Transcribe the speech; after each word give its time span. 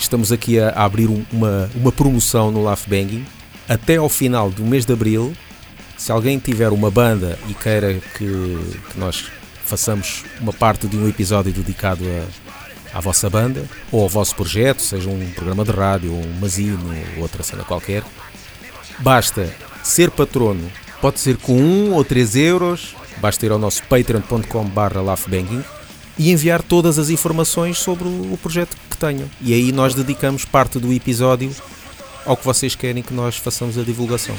estamos 0.00 0.32
aqui 0.32 0.58
a, 0.58 0.70
abrir 0.70 1.08
um- 1.08 1.24
uma, 1.32 1.70
uma 1.74 1.92
promoção 1.92 2.50
no 2.50 2.62
Laugh 2.62 2.86
Banging. 2.86 3.24
Até 3.68 3.96
ao 3.96 4.08
final 4.08 4.50
do 4.50 4.64
mês 4.64 4.84
de 4.84 4.92
Abril, 4.92 5.32
se 5.96 6.10
alguém 6.10 6.38
tiver 6.38 6.70
uma 6.70 6.90
banda 6.90 7.38
e 7.48 7.54
queira 7.54 7.94
que, 8.16 8.26
que 8.90 8.98
nós 8.98 9.26
façamos 9.64 10.24
uma 10.40 10.52
parte 10.52 10.86
de 10.88 10.96
um 10.96 11.08
episódio 11.08 11.52
dedicado 11.52 12.04
a, 12.92 12.98
à 12.98 13.00
vossa 13.00 13.30
banda 13.30 13.64
ou 13.92 14.02
ao 14.02 14.08
vosso 14.08 14.34
projeto, 14.34 14.80
seja 14.82 15.08
um 15.08 15.30
programa 15.32 15.64
de 15.64 15.70
rádio, 15.70 16.12
um 16.12 16.40
mazino 16.40 16.92
ou 17.16 17.22
outra 17.22 17.42
cena 17.44 17.62
qualquer, 17.62 18.02
basta 18.98 19.48
ser 19.82 20.10
patrono. 20.10 20.70
Pode 21.00 21.18
ser 21.20 21.36
com 21.38 21.54
1 21.56 21.92
ou 21.94 22.04
3 22.04 22.36
euros, 22.36 22.94
basta 23.20 23.46
ir 23.46 23.52
ao 23.52 23.58
nosso 23.58 23.82
patreon.com 23.84 24.64
barra 24.66 25.00
laughbanging 25.00 25.62
e 26.18 26.30
enviar 26.30 26.60
todas 26.62 26.98
as 26.98 27.08
informações 27.08 27.78
sobre 27.78 28.06
o 28.06 28.38
projeto 28.42 28.76
tenham. 29.00 29.28
E 29.40 29.54
aí 29.54 29.72
nós 29.72 29.94
dedicamos 29.94 30.44
parte 30.44 30.78
do 30.78 30.92
episódio 30.92 31.50
ao 32.26 32.36
que 32.36 32.44
vocês 32.44 32.74
querem 32.74 33.02
que 33.02 33.14
nós 33.14 33.36
façamos 33.36 33.78
a 33.78 33.82
divulgação. 33.82 34.36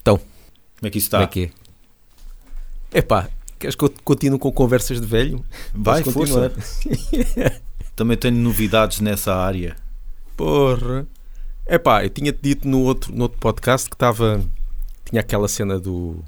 Então, 0.00 0.18
Como 0.18 0.86
é 0.88 0.90
que 0.90 0.98
isso 0.98 1.10
como 1.10 1.22
está? 1.22 1.40
é 1.40 1.46
que 1.46 1.52
é? 2.94 2.98
Epá, 2.98 3.28
queres 3.58 3.74
que 3.74 3.84
eu 3.84 3.94
continue 4.04 4.38
com 4.38 4.52
conversas 4.52 5.00
de 5.00 5.06
velho? 5.06 5.44
Vai, 5.74 6.02
força. 6.04 6.50
continuar? 6.50 6.52
Também 7.96 8.16
tenho 8.16 8.36
novidades 8.36 9.00
nessa 9.00 9.34
área. 9.34 9.76
Porra. 10.36 11.06
Epá, 11.66 12.04
eu 12.04 12.10
tinha-te 12.10 12.38
dito 12.42 12.68
no 12.68 12.80
outro, 12.80 13.14
no 13.14 13.22
outro 13.24 13.38
podcast 13.38 13.88
que 13.88 13.94
estava. 13.94 14.44
Tinha 15.08 15.20
aquela 15.20 15.48
cena 15.48 15.78
do. 15.78 16.22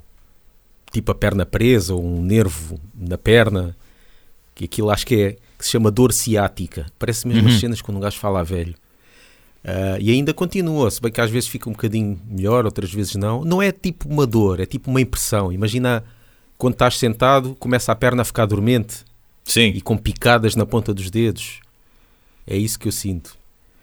Tipo 0.94 1.10
a 1.10 1.14
perna 1.14 1.44
presa, 1.44 1.92
ou 1.94 2.02
um 2.04 2.22
nervo 2.22 2.78
na 2.94 3.18
perna. 3.18 3.76
Que 4.54 4.64
aquilo 4.66 4.90
acho 4.90 5.04
que 5.06 5.14
é. 5.16 5.32
que 5.58 5.64
se 5.64 5.70
chama 5.72 5.90
dor 5.90 6.12
ciática. 6.12 6.86
Parece 6.98 7.26
mesmo 7.26 7.48
as 7.48 7.54
Uhum. 7.54 7.60
cenas 7.60 7.82
quando 7.82 7.96
um 7.96 8.00
gajo 8.00 8.18
fala 8.18 8.42
velho. 8.44 8.74
Ah, 9.64 9.96
e 9.98 10.10
ainda 10.10 10.32
continua, 10.34 10.90
se 10.90 11.00
bem 11.00 11.10
que 11.10 11.20
às 11.20 11.30
vezes 11.30 11.48
fica 11.48 11.68
um 11.68 11.72
bocadinho 11.72 12.20
melhor, 12.28 12.64
outras 12.64 12.92
vezes 12.92 13.14
não. 13.16 13.44
Não 13.44 13.60
é 13.62 13.72
tipo 13.72 14.08
uma 14.08 14.26
dor, 14.26 14.60
é 14.60 14.66
tipo 14.66 14.90
uma 14.90 15.00
impressão. 15.00 15.52
Imagina 15.52 16.04
quando 16.56 16.74
estás 16.74 16.96
sentado, 16.98 17.56
começa 17.58 17.90
a 17.90 17.96
perna 17.96 18.22
a 18.22 18.24
ficar 18.24 18.46
dormente 18.46 19.04
Sim. 19.44 19.72
e 19.74 19.80
com 19.80 19.96
picadas 19.96 20.54
na 20.54 20.64
ponta 20.66 20.94
dos 20.94 21.10
dedos. 21.10 21.60
É 22.46 22.56
isso 22.56 22.78
que 22.78 22.86
eu 22.86 22.92
sinto. 22.92 23.36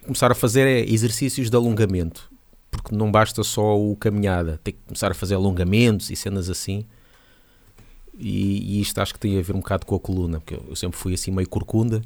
Começar 0.03 0.31
a 0.31 0.35
fazer 0.35 0.65
é 0.67 0.79
exercícios 0.89 1.49
de 1.49 1.55
alongamento, 1.55 2.29
porque 2.69 2.95
não 2.95 3.11
basta 3.11 3.43
só 3.43 3.77
o 3.77 3.95
caminhada, 3.95 4.59
tem 4.63 4.73
que 4.73 4.79
começar 4.87 5.11
a 5.11 5.13
fazer 5.15 5.35
alongamentos 5.35 6.09
e 6.11 6.15
cenas 6.15 6.49
assim. 6.49 6.85
E, 8.21 8.77
e 8.77 8.81
isto 8.81 8.99
acho 8.99 9.13
que 9.13 9.19
tem 9.19 9.37
a 9.39 9.41
ver 9.41 9.55
um 9.55 9.59
bocado 9.59 9.85
com 9.85 9.95
a 9.95 9.99
coluna, 9.99 10.39
porque 10.39 10.53
eu, 10.69 10.75
sempre 10.75 10.97
fui 10.99 11.13
assim 11.13 11.31
meio 11.31 11.49
corcunda. 11.49 12.01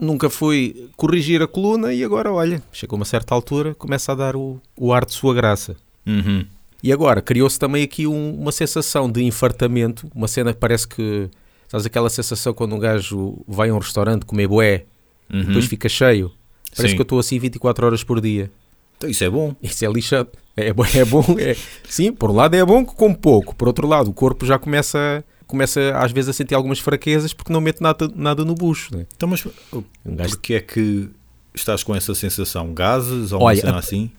Nunca 0.00 0.30
fui 0.30 0.88
corrigir 0.96 1.42
a 1.42 1.48
coluna 1.48 1.92
e 1.92 2.04
agora, 2.04 2.32
olha, 2.32 2.62
chegou 2.72 2.96
a 2.96 3.00
uma 3.00 3.04
certa 3.04 3.34
altura, 3.34 3.74
começa 3.74 4.12
a 4.12 4.14
dar 4.14 4.36
o, 4.36 4.60
o 4.76 4.92
ar 4.92 5.04
de 5.04 5.12
sua 5.12 5.34
graça. 5.34 5.74
Uhum. 6.06 6.44
E 6.80 6.92
agora, 6.92 7.20
criou-se 7.20 7.58
também 7.58 7.82
aqui 7.82 8.06
um- 8.06 8.34
uma 8.40 8.52
sensação 8.52 9.10
de 9.10 9.24
infartamento, 9.24 10.08
uma 10.14 10.28
cena 10.28 10.52
que 10.52 10.60
parece 10.60 10.86
que. 10.86 11.28
Sabes 11.66 11.84
aquela 11.84 12.08
sensação 12.08 12.54
quando 12.54 12.74
um 12.76 12.78
gajo 12.78 13.38
vai 13.46 13.68
a 13.70 13.74
um 13.74 13.78
restaurante 13.78 14.24
comer 14.24 14.46
bué 14.46 14.84
Uhum. 15.30 15.40
e 15.40 15.44
depois 15.46 15.66
fica 15.66 15.88
cheio? 15.88 16.30
Parece 16.76 16.90
Sim. 16.92 16.94
que 16.96 17.00
eu 17.00 17.02
estou 17.02 17.18
assim 17.18 17.38
24 17.38 17.84
horas 17.84 18.04
por 18.04 18.20
dia. 18.20 18.50
Então, 18.96 19.10
Isso 19.10 19.24
é 19.24 19.28
bom. 19.28 19.54
Isso 19.62 19.84
é 19.84 19.88
lixado. 19.90 20.28
É, 20.56 20.72
bom- 20.72 20.84
é 20.94 21.04
bom, 21.04 21.24
é, 21.38 21.56
sim, 21.88 22.12
por 22.12 22.30
um 22.30 22.34
lado 22.34 22.54
é 22.54 22.64
bom 22.64 22.84
que 22.86 22.94
come 22.94 23.14
pouco, 23.16 23.54
por 23.54 23.68
outro 23.68 23.86
lado 23.86 24.10
o 24.10 24.12
corpo 24.14 24.44
já 24.46 24.58
começa, 24.58 25.22
começa 25.48 25.80
às 25.98 26.12
vezes 26.12 26.28
a 26.28 26.32
sentir 26.32 26.54
algumas 26.54 26.78
fraquezas 26.78 27.32
porque 27.32 27.52
não 27.52 27.60
mete 27.60 27.80
nada, 27.80 28.08
nada 28.14 28.44
no 28.44 28.54
bucho. 28.54 28.96
Né? 28.96 29.04
Então, 29.16 29.28
mas 29.28 29.44
Um 29.74 29.82
porquê 30.16 30.54
é 30.54 30.60
que 30.60 31.08
estás 31.52 31.82
com 31.82 31.96
essa 31.96 32.14
sensação? 32.14 32.72
Gases 32.72 33.32
ou 33.32 33.42
Olha, 33.42 33.56
uma 33.56 33.60
cena 33.60 33.76
a- 33.76 33.78
assim? 33.80 34.10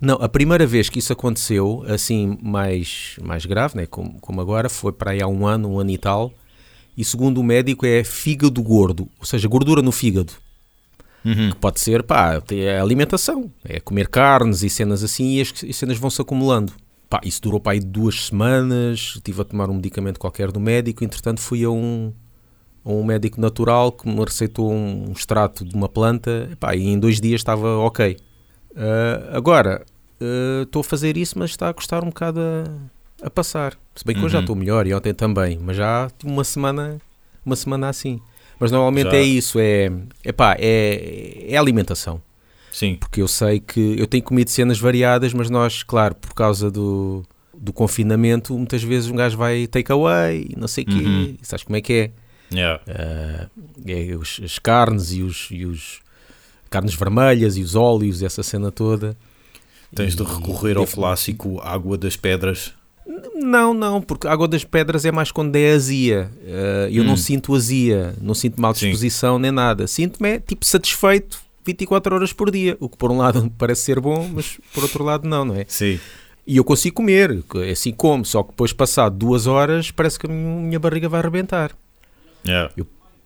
Não, 0.00 0.16
a 0.16 0.28
primeira 0.28 0.66
vez 0.66 0.88
que 0.90 0.98
isso 0.98 1.12
aconteceu, 1.12 1.82
assim, 1.88 2.36
mais, 2.42 3.16
mais 3.22 3.46
grave, 3.46 3.76
né, 3.78 3.86
como, 3.86 4.18
como 4.20 4.40
agora, 4.42 4.68
foi 4.68 4.92
para 4.92 5.12
aí 5.12 5.22
há 5.22 5.26
um 5.28 5.46
ano, 5.46 5.70
um 5.70 5.78
ano 5.78 5.90
e 5.90 5.96
tal. 5.96 6.32
E 6.96 7.04
segundo 7.04 7.38
o 7.38 7.44
médico 7.44 7.86
é 7.86 8.02
fígado 8.04 8.62
gordo, 8.62 9.08
ou 9.18 9.24
seja, 9.24 9.46
gordura 9.48 9.80
no 9.82 9.92
fígado. 9.92 10.32
Uhum. 11.24 11.50
Que 11.50 11.56
pode 11.56 11.80
ser, 11.80 12.02
pá, 12.02 12.42
é 12.52 12.78
alimentação, 12.78 13.50
é 13.64 13.80
comer 13.80 14.08
carnes 14.08 14.62
e 14.62 14.68
cenas 14.70 15.02
assim 15.02 15.36
e 15.36 15.40
as 15.40 15.62
e 15.62 15.70
as 15.70 15.76
cenas 15.76 15.98
vão-se 15.98 16.20
acumulando. 16.20 16.72
Pá, 17.08 17.20
isso 17.24 17.40
durou 17.42 17.60
para 17.60 17.72
aí 17.72 17.80
duas 17.80 18.26
semanas, 18.26 19.14
estive 19.16 19.40
a 19.42 19.44
tomar 19.44 19.70
um 19.70 19.74
medicamento 19.74 20.18
qualquer 20.18 20.50
do 20.50 20.58
médico, 20.58 21.04
entretanto 21.04 21.40
fui 21.40 21.62
a 21.64 21.70
um, 21.70 22.12
a 22.84 22.90
um 22.90 23.04
médico 23.04 23.40
natural 23.40 23.92
que 23.92 24.08
me 24.08 24.24
receitou 24.24 24.72
um 24.72 25.12
extrato 25.12 25.64
de 25.64 25.74
uma 25.74 25.88
planta 25.88 26.48
e 26.74 26.88
em 26.88 26.98
dois 26.98 27.20
dias 27.20 27.40
estava 27.40 27.76
ok. 27.78 28.16
Ah, 28.76 29.36
agora, 29.36 29.84
ah, 30.20 30.62
estou 30.62 30.80
a 30.80 30.84
fazer 30.84 31.16
isso, 31.16 31.38
mas 31.38 31.50
está 31.50 31.68
a 31.68 31.74
custar 31.74 32.02
um 32.02 32.08
bocado 32.08 32.40
a, 32.40 33.26
a 33.26 33.30
passar. 33.30 33.78
Se 33.94 34.04
bem 34.04 34.14
que 34.16 34.24
hoje 34.24 34.32
já 34.32 34.38
Uhum. 34.38 34.42
estou 34.44 34.56
melhor 34.56 34.86
e 34.86 34.92
ontem 34.94 35.14
também, 35.14 35.58
mas 35.62 35.76
já 35.76 36.10
tive 36.18 36.32
uma 36.32 36.44
semana, 36.44 37.00
uma 37.44 37.54
semana 37.56 37.88
assim. 37.88 38.20
Mas 38.58 38.70
normalmente 38.72 39.10
Já. 39.10 39.16
é 39.16 39.22
isso, 39.22 39.58
é, 39.60 39.92
epá, 40.24 40.56
é, 40.58 41.46
é 41.48 41.56
alimentação. 41.56 42.20
Sim. 42.72 42.96
Porque 43.00 43.22
eu 43.22 43.28
sei 43.28 43.60
que 43.60 43.96
eu 43.98 44.06
tenho 44.06 44.22
comido 44.22 44.50
cenas 44.50 44.78
variadas, 44.78 45.32
mas 45.32 45.48
nós, 45.48 45.82
claro, 45.82 46.14
por 46.14 46.34
causa 46.34 46.70
do, 46.70 47.22
do 47.56 47.72
confinamento, 47.72 48.52
muitas 48.56 48.82
vezes 48.82 49.08
um 49.10 49.16
gajo 49.16 49.36
vai 49.36 49.66
take 49.66 49.90
away 49.90 50.46
e 50.50 50.56
não 50.58 50.68
sei 50.68 50.84
o 50.84 50.86
quê. 50.86 50.92
Uhum. 50.94 51.36
Sabes 51.42 51.64
como 51.64 51.76
é 51.76 51.80
que 51.80 51.92
é? 51.92 52.10
Yeah. 52.52 52.80
Ah, 52.88 53.48
é 53.86 54.14
os- 54.14 54.40
as 54.44 54.58
carnes 54.58 55.12
e 55.12 55.22
os, 55.22 55.48
e 55.50 55.64
os 55.64 56.00
carnes 56.70 56.94
vermelhas 56.94 57.56
e 57.56 57.62
os 57.62 57.74
óleos, 57.74 58.22
essa 58.22 58.42
cena 58.42 58.70
toda. 58.70 59.16
Tens 59.94 60.14
de 60.14 60.22
E- 60.22 60.26
recorrer 60.26 60.76
ao 60.76 60.84
e- 60.84 60.86
clássico 60.86 61.60
água 61.62 61.96
das 61.96 62.14
pedras. 62.16 62.74
Não, 63.34 63.72
não, 63.72 64.00
porque 64.02 64.26
a 64.26 64.32
água 64.32 64.46
das 64.48 64.64
pedras 64.64 65.04
é 65.04 65.12
mais 65.12 65.30
quando 65.32 65.56
é 65.56 65.72
azia. 65.72 66.30
Ah, 66.46 66.88
eu 66.90 67.02
Hum. 67.02 67.06
não 67.06 67.16
sinto 67.16 67.54
azia, 67.54 68.14
não 68.20 68.34
sinto 68.34 68.60
mal 68.60 68.74
Sim. 68.74 68.86
disposição 68.90 69.38
nem 69.38 69.50
nada. 69.50 69.86
Sinto-me 69.86 70.28
é, 70.30 70.38
tipo 70.40 70.64
satisfeito 70.66 71.40
24 71.66 72.14
horas 72.14 72.32
por 72.32 72.50
dia. 72.50 72.76
O 72.80 72.88
que 72.88 72.96
por 72.96 73.10
um 73.10 73.18
lado 73.18 73.52
parece 73.58 73.82
ser 73.82 74.00
bom, 74.00 74.28
mas 74.32 74.58
por 74.72 74.82
outro 74.82 75.04
lado 75.04 75.28
não, 75.28 75.44
não 75.44 75.56
é? 75.56 75.64
Sim. 75.68 75.98
E 76.46 76.56
eu 76.56 76.64
consigo 76.64 76.96
comer, 76.96 77.42
assim 77.70 77.92
como, 77.92 78.24
só 78.24 78.42
que 78.42 78.50
depois 78.50 78.72
passado 78.72 79.16
duas 79.16 79.48
horas 79.48 79.90
parece 79.90 80.18
que 80.18 80.26
a 80.26 80.30
minha 80.30 80.78
barriga 80.78 81.08
vai 81.08 81.20
arrebentar. 81.20 81.76
Yeah. 82.46 82.72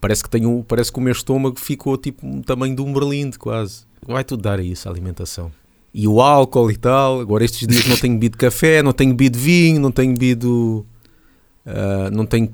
Parece 0.01 0.23
que, 0.23 0.31
tenho, 0.31 0.65
parece 0.67 0.91
que 0.91 0.99
o 0.99 1.03
meu 1.03 1.13
estômago 1.13 1.61
ficou 1.61 1.99
tipo 1.99 2.27
um 2.27 2.41
tamanho 2.41 2.75
de 2.75 2.81
um 2.81 2.91
berlinde 2.91 3.39
quase. 3.39 3.85
Vai 4.07 4.25
tudo 4.25 4.43
dar 4.43 4.59
a 4.59 4.63
isso, 4.63 4.89
a 4.89 4.91
alimentação. 4.91 5.53
E 5.93 6.09
o 6.09 6.23
álcool 6.23 6.71
e 6.71 6.77
tal. 6.77 7.21
Agora 7.21 7.45
estes 7.45 7.69
dias 7.69 7.87
não 7.87 7.97
tenho 7.97 8.15
bebido 8.15 8.39
café, 8.39 8.83
não 8.83 8.95
tenho 8.95 9.11
bebido 9.11 9.39
vinho, 9.39 9.79
não 9.79 9.91
tenho 9.91 10.13
bebido... 10.13 10.87
ah, 11.67 12.09
não 12.11 12.25
tenho 12.25 12.51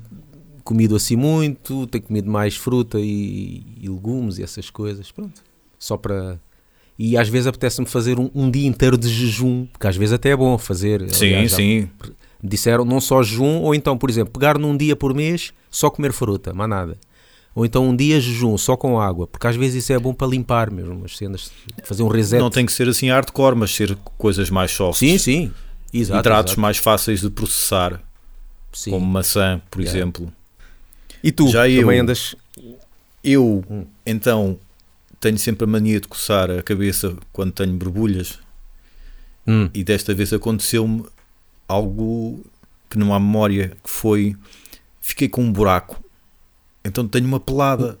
comido 0.65 0.97
assim 0.97 1.15
muito, 1.15 1.87
tenho 1.87 2.03
comido 2.03 2.29
mais 2.29 2.57
fruta 2.57 2.99
e, 2.99 3.63
e 3.81 3.87
legumes 3.87 4.37
e 4.37 4.43
essas 4.43 4.69
coisas. 4.69 5.09
Pronto. 5.13 5.41
Só 5.79 5.97
para... 5.97 6.39
E 6.99 7.15
às 7.15 7.29
vezes 7.29 7.45
apetece-me 7.47 7.85
fazer 7.87 8.19
um, 8.19 8.29
um 8.33 8.49
dia 8.49 8.67
inteiro 8.67 8.97
de 8.97 9.07
jejum, 9.07 9.65
porque 9.67 9.85
às 9.85 9.95
vezes 9.95 10.13
até 10.13 10.29
é 10.29 10.35
bom 10.35 10.57
fazer. 10.57 11.07
Sim, 11.13 11.27
Aliás, 11.27 11.51
sim. 11.53 11.89
me 12.41 12.49
disseram 12.49 12.83
não 12.83 12.99
só 12.99 13.21
jejum, 13.21 13.61
ou 13.61 13.75
então, 13.75 13.95
por 13.97 14.09
exemplo, 14.09 14.33
pegar 14.33 14.57
num 14.57 14.75
dia 14.75 14.95
por 14.95 15.13
mês 15.13 15.53
só 15.69 15.91
comer 15.91 16.11
fruta, 16.11 16.53
mais 16.53 16.69
nada. 16.69 16.97
Ou 17.53 17.65
então 17.65 17.87
um 17.87 17.95
dia 17.95 18.19
jejum 18.19 18.57
só 18.57 18.75
com 18.75 18.99
água, 18.99 19.27
porque 19.27 19.45
às 19.45 19.55
vezes 19.55 19.83
isso 19.83 19.93
é 19.93 19.99
bom 19.99 20.11
para 20.13 20.27
limpar 20.27 20.71
mesmo 20.71 21.03
as 21.05 21.15
cenas, 21.17 21.51
fazer 21.83 22.01
um 22.03 22.07
reset. 22.07 22.39
Não 22.39 22.49
tem 22.49 22.65
que 22.65 22.71
ser 22.71 22.87
assim 22.89 23.09
hardcore, 23.09 23.55
mas 23.55 23.75
ser 23.75 23.95
coisas 24.17 24.49
mais 24.49 24.71
soft. 24.71 24.97
Sim, 24.99 25.17
sim. 25.19 25.51
Exato, 25.93 26.19
Hidratos 26.19 26.51
exato. 26.53 26.61
mais 26.61 26.77
fáceis 26.77 27.21
de 27.21 27.29
processar, 27.29 28.01
Sim. 28.73 28.89
como 28.91 29.05
maçã, 29.05 29.61
por 29.71 29.81
Yeah. 29.81 29.97
exemplo. 29.99 30.33
E 31.23 31.31
tu 31.31 31.47
Já 31.47 31.61
também 31.63 31.77
eu- 31.77 31.89
andas. 32.01 32.35
Eu, 33.23 33.63
Hum. 33.69 33.85
então, 34.05 34.57
tenho 35.19 35.37
sempre 35.37 35.63
a 35.63 35.67
mania 35.67 35.99
de 35.99 36.07
coçar 36.07 36.49
a 36.51 36.61
cabeça 36.61 37.15
quando 37.31 37.51
tenho 37.51 37.73
borbulhas 37.73 38.39
Hum. 39.47 39.69
e 39.73 39.81
desta 39.83 40.13
vez 40.13 40.33
aconteceu-me 40.33 41.05
algo 41.67 42.43
que 42.89 42.97
não 42.97 43.13
há 43.13 43.19
memória, 43.19 43.77
que 43.83 43.89
foi 43.89 44.35
fiquei 44.99 45.29
com 45.29 45.41
um 45.41 45.51
buraco. 45.51 46.03
Então 46.83 47.07
tenho 47.07 47.25
uma 47.25 47.39
pelada. 47.39 47.97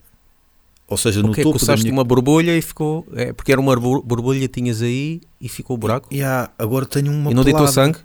Ou 0.89 0.95
seja, 0.97 1.21
no 1.21 1.29
Ok, 1.31 1.43
topo 1.43 1.59
coçaste 1.59 1.83
minha... 1.83 1.93
uma 1.93 2.03
borbulha 2.03 2.57
e 2.57 2.61
ficou. 2.61 3.05
É, 3.13 3.31
porque 3.33 3.51
era 3.51 3.59
uma 3.59 3.75
bor- 3.77 4.01
borbulha 4.01 4.47
tinhas 4.47 4.81
aí 4.81 5.21
e 5.39 5.49
ficou 5.49 5.75
o 5.75 5.77
buraco. 5.77 6.13
Yeah, 6.13 6.51
agora 6.57 6.85
tenho 6.85 7.11
uma 7.11 7.31
e 7.31 7.33
não 7.33 7.43
deitou 7.43 7.59
pelada. 7.65 7.73
sangue? 7.73 7.99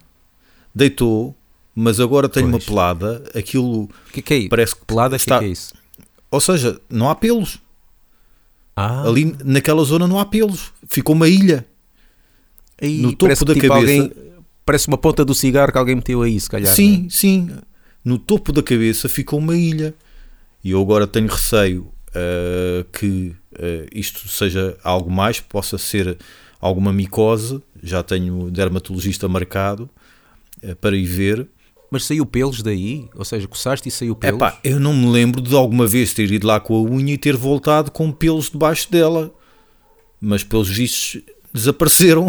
Deitou, 0.75 1.35
mas 1.75 2.01
agora 2.01 2.29
tenho 2.29 2.51
Pois. 2.51 2.63
uma 2.63 2.67
pelada. 2.69 3.25
Aquilo 3.35 3.89
que 4.13 4.21
é 4.21 4.23
que 4.23 4.35
é 4.35 4.37
isso? 4.39 4.49
parece 4.49 4.75
que 4.77 4.85
Pelada, 4.85 5.15
o 5.15 5.17
está... 5.17 5.39
que 5.39 5.45
é 5.45 5.47
que 5.47 5.51
é 5.51 5.53
isso? 5.53 5.75
Ou 6.31 6.41
seja, 6.41 6.81
não 6.91 7.09
há 7.11 7.15
pelos. 7.15 7.59
Ah, 8.75 9.07
Ali 9.07 9.37
naquela 9.45 9.85
zona 9.85 10.07
não 10.09 10.19
há 10.19 10.25
pelos. 10.25 10.73
Ficou 10.89 11.15
uma 11.15 11.29
ilha. 11.29 11.67
aí 12.81 12.99
no 13.03 13.15
topo 13.15 13.35
que, 13.37 13.45
da 13.45 13.55
tipo, 13.55 13.69
cabeça. 13.69 13.93
alguém- 14.03 14.13
parece 14.65 14.89
uma 14.89 14.99
ponta 14.99 15.25
do 15.25 15.35
cigarro 15.35 15.71
que 15.73 15.79
alguém 15.79 15.97
meteu 15.97 16.23
aí, 16.23 16.39
se 16.41 16.49
calhar. 16.49 16.75
sim, 16.75 17.01
não 17.01 17.07
é? 17.07 17.11
sim. 17.11 17.51
No 18.05 18.19
topo 18.19 18.53
da 18.53 18.63
cabeça 18.63 19.09
ficou 19.09 19.39
uma 19.39 19.57
ilha. 19.57 19.95
E 20.65 20.71
eu 20.71 20.81
agora 20.81 21.07
tenho 21.07 21.29
receio 21.29 21.83
uh, 22.09 22.85
que 22.93 23.35
uh, 23.53 23.87
isto 23.93 24.29
seja 24.29 24.77
algo 24.83 25.11
mais, 25.11 25.41
possa 25.41 25.77
ser 25.79 26.17
alguma 26.61 26.93
micose. 26.93 27.61
Já 27.83 28.03
tenho 28.03 28.51
dermatologista 28.51 29.29
marcado 29.29 29.89
uh, 30.65 30.75
para 30.77 30.97
ir 30.97 31.07
ver. 31.07 31.47
Mas 31.93 32.07
saiu 32.07 32.25
pelos 32.25 32.63
daí? 32.63 33.11
Ou 33.15 33.23
seja, 33.23 33.47
coçaste 33.47 33.87
e 33.87 33.93
saiu 33.93 34.17
pelos? 34.17 34.37
Epá, 34.37 34.59
eu 34.65 34.81
não 34.81 34.95
me 34.95 35.11
lembro 35.11 35.43
de 35.43 35.55
alguma 35.55 35.87
vez 35.87 36.15
ter 36.15 36.33
ido 36.33 36.47
lá 36.47 36.59
com 36.59 36.75
a 36.75 36.81
unha 36.81 37.13
e 37.13 37.19
ter 37.19 37.37
voltado 37.37 37.91
com 37.91 38.11
pelos 38.11 38.49
debaixo 38.49 38.91
dela. 38.91 39.31
Mas 40.19 40.43
pelos 40.43 40.71
vistos 40.71 41.21
desapareceram. 41.53 42.29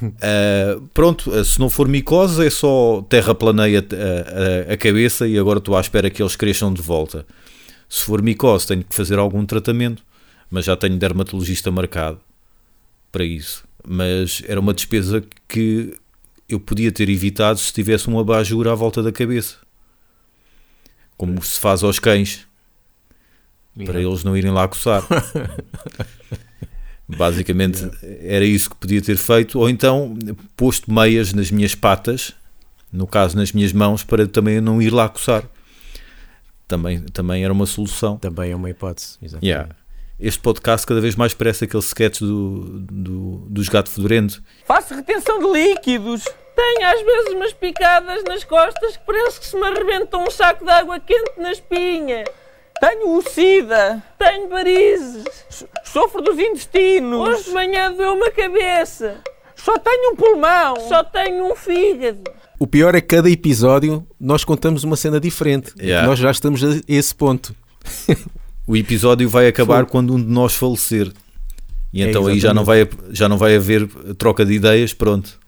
Uh, 0.00 0.80
pronto, 0.94 1.44
se 1.44 1.60
não 1.60 1.68
for 1.68 1.86
micose 1.86 2.46
é 2.46 2.48
só 2.48 3.04
terraplaneia 3.06 3.84
a, 3.92 4.70
a, 4.70 4.72
a, 4.72 4.76
cabeça 4.78 5.28
e 5.28 5.38
agora 5.38 5.58
estou 5.58 5.76
à 5.76 5.80
espera 5.82 6.08
que 6.08 6.22
eles 6.22 6.36
cresçam 6.36 6.72
de 6.72 6.80
volta. 6.80 7.26
Se 7.86 8.02
for 8.02 8.22
micose 8.22 8.66
tenho 8.66 8.82
que 8.82 8.94
fazer 8.94 9.18
algum 9.18 9.44
tratamento, 9.44 10.02
mas 10.50 10.64
já 10.64 10.74
tenho 10.74 10.96
dermatologista 10.96 11.70
marcado 11.70 12.18
para 13.12 13.24
isso. 13.24 13.62
Mas 13.86 14.42
era 14.48 14.58
uma 14.58 14.72
despesa 14.72 15.22
que 15.46 16.00
eu 16.54 16.60
podia 16.60 16.90
ter 16.92 17.08
evitado 17.08 17.58
se 17.58 17.72
tivesse 17.72 18.08
um 18.08 18.18
abajur 18.18 18.68
à 18.68 18.74
volta 18.74 19.02
da 19.02 19.12
cabeça. 19.12 19.56
Como 21.16 21.42
se 21.42 21.58
faz 21.58 21.82
aos 21.82 21.98
cães. 21.98 22.46
Para 23.84 24.00
eles 24.00 24.22
não 24.22 24.36
irem 24.36 24.50
lá 24.50 24.68
coçar. 24.68 25.02
Basicamente 27.08 27.90
era 28.20 28.44
isso 28.44 28.70
que 28.70 28.76
podia 28.76 29.00
ter 29.00 29.16
feito. 29.16 29.58
Ou 29.58 29.68
então 29.68 30.16
posto 30.56 30.92
meias 30.92 31.32
nas 31.32 31.50
minhas 31.50 31.74
patas, 31.74 32.34
no 32.92 33.06
caso 33.06 33.36
nas 33.36 33.52
minhas 33.52 33.72
mãos, 33.72 34.04
para 34.04 34.26
também 34.26 34.60
não 34.60 34.80
ir 34.80 34.92
lá 34.92 35.08
coçar. 35.08 35.44
Também, 36.68 37.00
também 37.00 37.44
era 37.44 37.52
uma 37.52 37.66
solução. 37.66 38.16
Também 38.18 38.52
é 38.52 38.56
uma 38.56 38.70
hipótese. 38.70 39.18
Exatamente. 39.22 39.46
Yeah 39.46 39.82
este 40.22 40.38
podcast 40.38 40.86
cada 40.86 41.00
vez 41.00 41.16
mais 41.16 41.34
parece 41.34 41.64
aquele 41.64 41.82
sketch 41.82 42.20
do, 42.20 42.78
do, 42.78 43.46
dos 43.48 43.68
gato 43.68 43.90
fedorento. 43.90 44.40
Faço 44.64 44.94
retenção 44.94 45.40
de 45.40 45.50
líquidos. 45.50 46.24
Tenho 46.54 46.86
às 46.86 47.00
vezes 47.00 47.32
umas 47.34 47.52
picadas 47.52 48.22
nas 48.24 48.44
costas 48.44 48.96
que 48.96 49.02
parece 49.06 49.40
que 49.40 49.46
se 49.46 49.56
me 49.56 49.66
arrebenta 49.66 50.18
um 50.18 50.30
saco 50.30 50.64
de 50.64 50.70
água 50.70 51.00
quente 51.00 51.32
na 51.38 51.52
espinha. 51.52 52.24
Tenho 52.80 53.16
o 53.16 53.22
SIDA. 53.22 54.02
Tenho 54.18 54.48
varizes. 54.48 55.24
Sofro 55.84 56.20
dos 56.20 56.38
intestinos. 56.38 57.28
Hoje 57.28 57.44
de 57.44 57.50
manhã 57.50 57.92
doeu-me 57.92 58.26
a 58.26 58.30
cabeça. 58.30 59.18
Só 59.54 59.78
tenho 59.78 60.12
um 60.12 60.16
pulmão. 60.16 60.76
Só 60.88 61.04
tenho 61.04 61.50
um 61.50 61.54
fígado. 61.54 62.24
O 62.58 62.66
pior 62.66 62.94
é 62.94 63.00
que 63.00 63.06
cada 63.06 63.30
episódio 63.30 64.06
nós 64.20 64.44
contamos 64.44 64.84
uma 64.84 64.96
cena 64.96 65.20
diferente. 65.20 65.72
Yeah. 65.80 66.06
Nós 66.06 66.18
já 66.18 66.30
estamos 66.30 66.62
a 66.62 66.80
esse 66.88 67.14
ponto. 67.14 67.54
O 68.64 68.76
episódio 68.76 69.28
vai 69.28 69.48
acabar 69.48 69.82
Foi. 69.82 69.90
quando 69.90 70.14
um 70.14 70.22
de 70.22 70.30
nós 70.30 70.54
falecer. 70.54 71.12
E 71.92 72.00
é 72.02 72.08
então 72.08 72.26
aí 72.26 72.38
já 72.38 72.54
não, 72.54 72.64
vai, 72.64 72.88
já 73.10 73.28
não 73.28 73.36
vai 73.36 73.56
haver 73.56 73.86
troca 74.16 74.44
de 74.44 74.52
ideias, 74.52 74.94
pronto. 74.94 75.38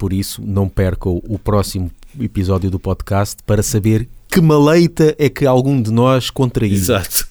Por 0.00 0.14
isso, 0.14 0.40
não 0.42 0.66
percam 0.66 1.20
o 1.28 1.38
próximo 1.38 1.90
episódio 2.18 2.70
do 2.70 2.80
podcast 2.80 3.36
para 3.44 3.62
saber 3.62 4.08
que 4.30 4.40
maleita 4.40 5.14
é 5.18 5.28
que 5.28 5.44
algum 5.44 5.82
de 5.82 5.90
nós 5.90 6.30
contraiu. 6.30 6.72
Exato. 6.72 7.28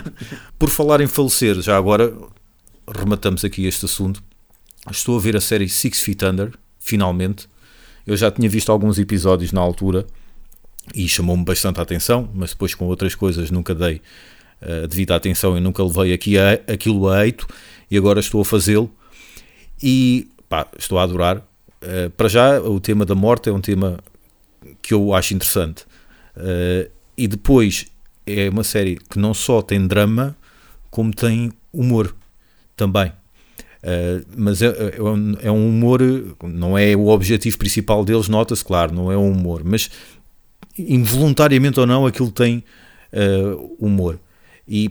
Por 0.58 0.70
falar 0.70 1.02
em 1.02 1.06
falecer, 1.06 1.60
já 1.60 1.76
agora 1.76 2.16
rematamos 2.88 3.44
aqui 3.44 3.66
este 3.66 3.84
assunto. 3.84 4.22
Estou 4.90 5.18
a 5.18 5.20
ver 5.20 5.36
a 5.36 5.42
série 5.42 5.68
Six 5.68 6.00
Feet 6.00 6.22
Under, 6.22 6.52
finalmente. 6.78 7.46
Eu 8.06 8.16
já 8.16 8.30
tinha 8.30 8.48
visto 8.48 8.72
alguns 8.72 8.98
episódios 8.98 9.52
na 9.52 9.60
altura 9.60 10.06
e 10.94 11.06
chamou-me 11.06 11.44
bastante 11.44 11.80
a 11.80 11.82
atenção, 11.82 12.30
mas 12.32 12.52
depois 12.52 12.74
com 12.74 12.86
outras 12.86 13.14
coisas 13.14 13.50
nunca 13.50 13.74
dei 13.74 14.00
uh, 14.62 14.88
devida 14.88 15.14
atenção 15.14 15.54
e 15.58 15.60
nunca 15.60 15.84
levei 15.84 16.14
aqui 16.14 16.38
a, 16.38 16.52
aquilo 16.66 17.10
a 17.10 17.26
eito 17.26 17.46
e 17.90 17.98
agora 17.98 18.20
estou 18.20 18.40
a 18.40 18.44
fazê-lo 18.46 18.90
e 19.82 20.30
pá, 20.48 20.66
estou 20.78 20.98
a 20.98 21.02
adorar. 21.02 21.46
Uh, 21.86 22.10
para 22.10 22.28
já, 22.28 22.60
o 22.60 22.80
tema 22.80 23.04
da 23.04 23.14
morte 23.14 23.48
é 23.48 23.52
um 23.52 23.60
tema 23.60 23.98
que 24.82 24.92
eu 24.92 25.14
acho 25.14 25.34
interessante. 25.34 25.84
Uh, 26.36 26.90
e 27.16 27.28
depois 27.28 27.86
é 28.26 28.48
uma 28.50 28.64
série 28.64 28.96
que 28.96 29.18
não 29.18 29.32
só 29.32 29.62
tem 29.62 29.86
drama, 29.86 30.36
como 30.90 31.14
tem 31.14 31.52
humor 31.72 32.14
também. 32.76 33.12
Uh, 33.82 34.26
mas 34.36 34.62
é, 34.62 34.96
é, 34.96 35.02
um, 35.02 35.34
é, 35.40 35.50
um, 35.50 35.68
humor, 35.68 36.00
não 36.42 36.76
é 36.76 36.96
o 36.96 37.06
objetivo 37.06 37.56
principal 37.56 38.04
deles, 38.04 38.28
nota-se, 38.28 38.64
claro, 38.64 38.92
não 38.92 39.12
é 39.12 39.16
um 39.16 39.30
humor, 39.30 39.62
mas 39.64 39.88
involuntariamente 40.76 41.78
ou 41.78 41.86
não, 41.86 42.04
aquilo 42.04 42.32
tem 42.32 42.64
uh, 43.12 43.76
humor. 43.78 44.18
E 44.68 44.90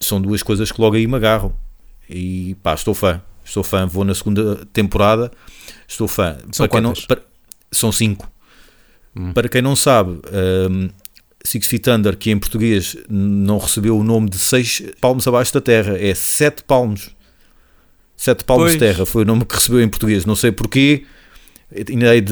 são 0.00 0.20
duas 0.20 0.42
coisas 0.42 0.72
que 0.72 0.80
logo 0.80 0.96
aí 0.96 1.06
me 1.06 1.14
agarram. 1.14 1.52
E 2.10 2.56
pá, 2.62 2.74
estou 2.74 2.92
fã. 2.92 3.22
Estou 3.44 3.62
fã. 3.62 3.86
Vou 3.86 4.04
na 4.04 4.14
segunda 4.14 4.64
temporada. 4.72 5.30
Estou 5.86 6.08
fã. 6.08 6.38
São 6.52 6.66
para 6.66 6.80
não, 6.80 6.92
para, 6.92 7.22
São 7.70 7.92
cinco. 7.92 8.30
Hum. 9.16 9.32
Para 9.32 9.48
quem 9.48 9.62
não 9.62 9.76
sabe, 9.76 10.10
um, 10.10 10.82
ehm, 10.82 10.90
Six 11.44 11.66
Feet 11.66 11.86
Under, 11.88 12.16
que 12.16 12.30
em 12.30 12.38
português 12.38 12.96
não 13.08 13.58
recebeu 13.58 13.98
o 13.98 14.02
nome 14.02 14.30
de 14.30 14.38
seis 14.38 14.82
palmos 15.00 15.28
abaixo 15.28 15.52
da 15.52 15.60
terra, 15.60 15.96
é 15.98 16.14
sete 16.14 16.64
palmos. 16.64 17.10
Sete 18.16 18.44
palmos 18.44 18.64
pois. 18.64 18.72
de 18.72 18.78
terra 18.78 19.04
foi 19.04 19.22
o 19.22 19.26
nome 19.26 19.44
que 19.44 19.54
recebeu 19.54 19.82
em 19.82 19.88
português. 19.88 20.24
Não 20.24 20.34
sei 20.34 20.50
porquê. 20.50 21.04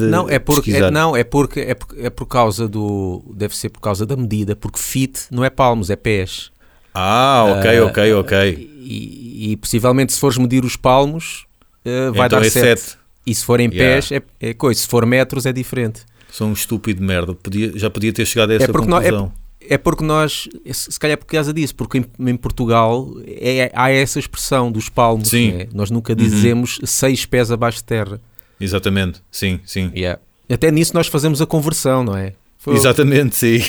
Não, 0.09 0.29
é 0.29 0.39
porque, 0.39 0.73
é, 0.73 0.89
não, 0.89 1.15
é 1.15 1.23
porque 1.23 1.59
é 1.59 1.75
por, 1.75 1.99
é 1.99 2.09
por 2.09 2.25
causa 2.25 2.67
do. 2.67 3.23
Deve 3.35 3.55
ser 3.55 3.69
por 3.69 3.81
causa 3.81 4.05
da 4.05 4.15
medida, 4.15 4.55
porque 4.55 4.79
fit 4.79 5.27
não 5.29 5.43
é 5.43 5.49
palmos, 5.49 5.89
é 5.89 5.95
pés. 5.95 6.51
Ah, 6.93 7.45
ok, 7.57 7.79
uh, 7.79 7.85
ok, 7.87 8.13
ok. 8.13 8.72
E, 8.83 9.51
e, 9.51 9.57
possivelmente 9.57 10.13
se 10.13 10.19
fores 10.19 10.37
medir 10.37 10.65
os 10.65 10.75
palmos, 10.75 11.45
uh, 11.85 12.13
vai 12.13 12.27
então 12.27 12.41
dar 12.41 12.49
7. 12.49 12.97
É 12.99 13.03
e 13.25 13.33
se 13.33 13.45
for 13.45 13.59
em 13.59 13.69
yeah. 13.69 13.77
pés, 13.77 14.11
é, 14.11 14.21
é, 14.49 14.53
coisa. 14.53 14.81
Se 14.81 14.87
for 14.87 15.05
metros, 15.05 15.45
é 15.45 15.53
diferente. 15.53 16.01
Sou 16.29 16.47
um 16.47 16.53
estúpido 16.53 16.99
de 16.99 17.05
merda. 17.05 17.33
Podia, 17.33 17.71
já 17.77 17.89
podia 17.89 18.11
ter 18.11 18.25
chegado 18.25 18.51
a 18.51 18.55
essa 18.55 18.65
é 18.65 18.67
conclusão. 18.67 19.01
Nós, 19.01 19.31
é, 19.61 19.75
é, 19.75 19.77
porque 19.77 20.03
nós, 20.03 20.49
se 20.71 20.99
calhar 20.99 21.17
por 21.17 21.25
causa 21.25 21.53
disso, 21.53 21.75
porque 21.75 21.99
em, 21.99 22.05
em 22.19 22.35
Portugal 22.35 23.09
é, 23.25 23.71
há 23.73 23.89
essa 23.89 24.19
expressão 24.19 24.71
dos 24.71 24.89
palmos. 24.89 25.31
Né? 25.31 25.67
Nós 25.73 25.89
nunca 25.89 26.15
dizemos 26.15 26.79
uhum. 26.79 26.85
seis 26.85 27.25
pés 27.25 27.51
abaixo 27.51 27.77
de 27.77 27.85
terra. 27.85 28.19
Exatamente, 28.59 29.21
sim, 29.31 29.59
sim. 29.65 29.91
Yeah. 29.95 30.19
Até 30.49 30.71
nisso 30.71 30.93
nós 30.93 31.07
fazemos 31.07 31.41
a 31.41 31.45
conversão, 31.45 32.03
não 32.03 32.15
é? 32.15 32.33
Foi 32.63 32.75
Exatamente, 32.75 33.35
sim. 33.35 33.61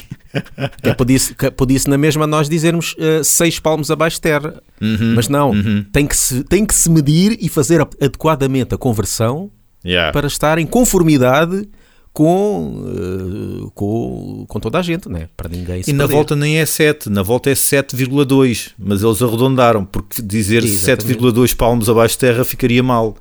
É 0.85 0.95
podia, 0.95 1.19
podia 1.57 1.81
na 1.89 1.99
mesma 1.99 2.29
nós 2.29 2.49
dizermos 2.49 2.95
uh, 2.95 3.25
seis 3.25 3.59
palmos 3.59 3.91
abaixo 3.91 4.19
de 4.19 4.21
terra. 4.21 4.63
Uhum, 4.81 5.15
Mas 5.17 5.29
não, 5.29 5.51
uhum. 5.51 5.85
tem, 5.93 6.07
que 6.07 6.17
se, 6.17 6.45
tem 6.45 6.65
que 6.65 6.73
se 6.73 6.89
medir 6.89 7.37
e 7.41 7.49
fazer 7.49 7.81
adequadamente 7.81 8.73
a 8.73 8.79
conversão 8.79 9.51
yeah. 9.85 10.13
para 10.13 10.29
estar 10.29 10.59
em 10.59 10.67
conformidade 10.67 11.69
com, 12.13 12.85
uh, 12.85 13.71
com, 13.73 14.45
com 14.47 14.61
toda 14.61 14.79
a 14.79 14.83
gente, 14.83 15.09
né? 15.09 15.29
para 15.37 15.49
ninguém 15.49 15.83
se 15.83 15.91
E 15.91 15.93
na 15.93 16.07
volta 16.07 16.37
nem 16.37 16.59
é 16.59 16.67
7, 16.67 17.11
na 17.11 17.23
volta 17.23 17.51
é 17.51 17.55
7,2, 17.55 18.75
mas 18.79 19.03
eles 19.03 19.21
arredondaram, 19.21 19.85
porque 19.85 20.23
dizer 20.23 20.63
7,2 20.63 21.57
palmos 21.57 21.91
abaixo 21.91 22.15
de 22.15 22.21
terra 22.21 22.45
ficaria 22.45 22.83
mal 22.83 23.17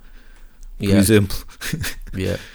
por 0.78 0.86
yeah. 0.86 1.00
exemplo. 1.00 1.38
Yeah. 2.16 2.40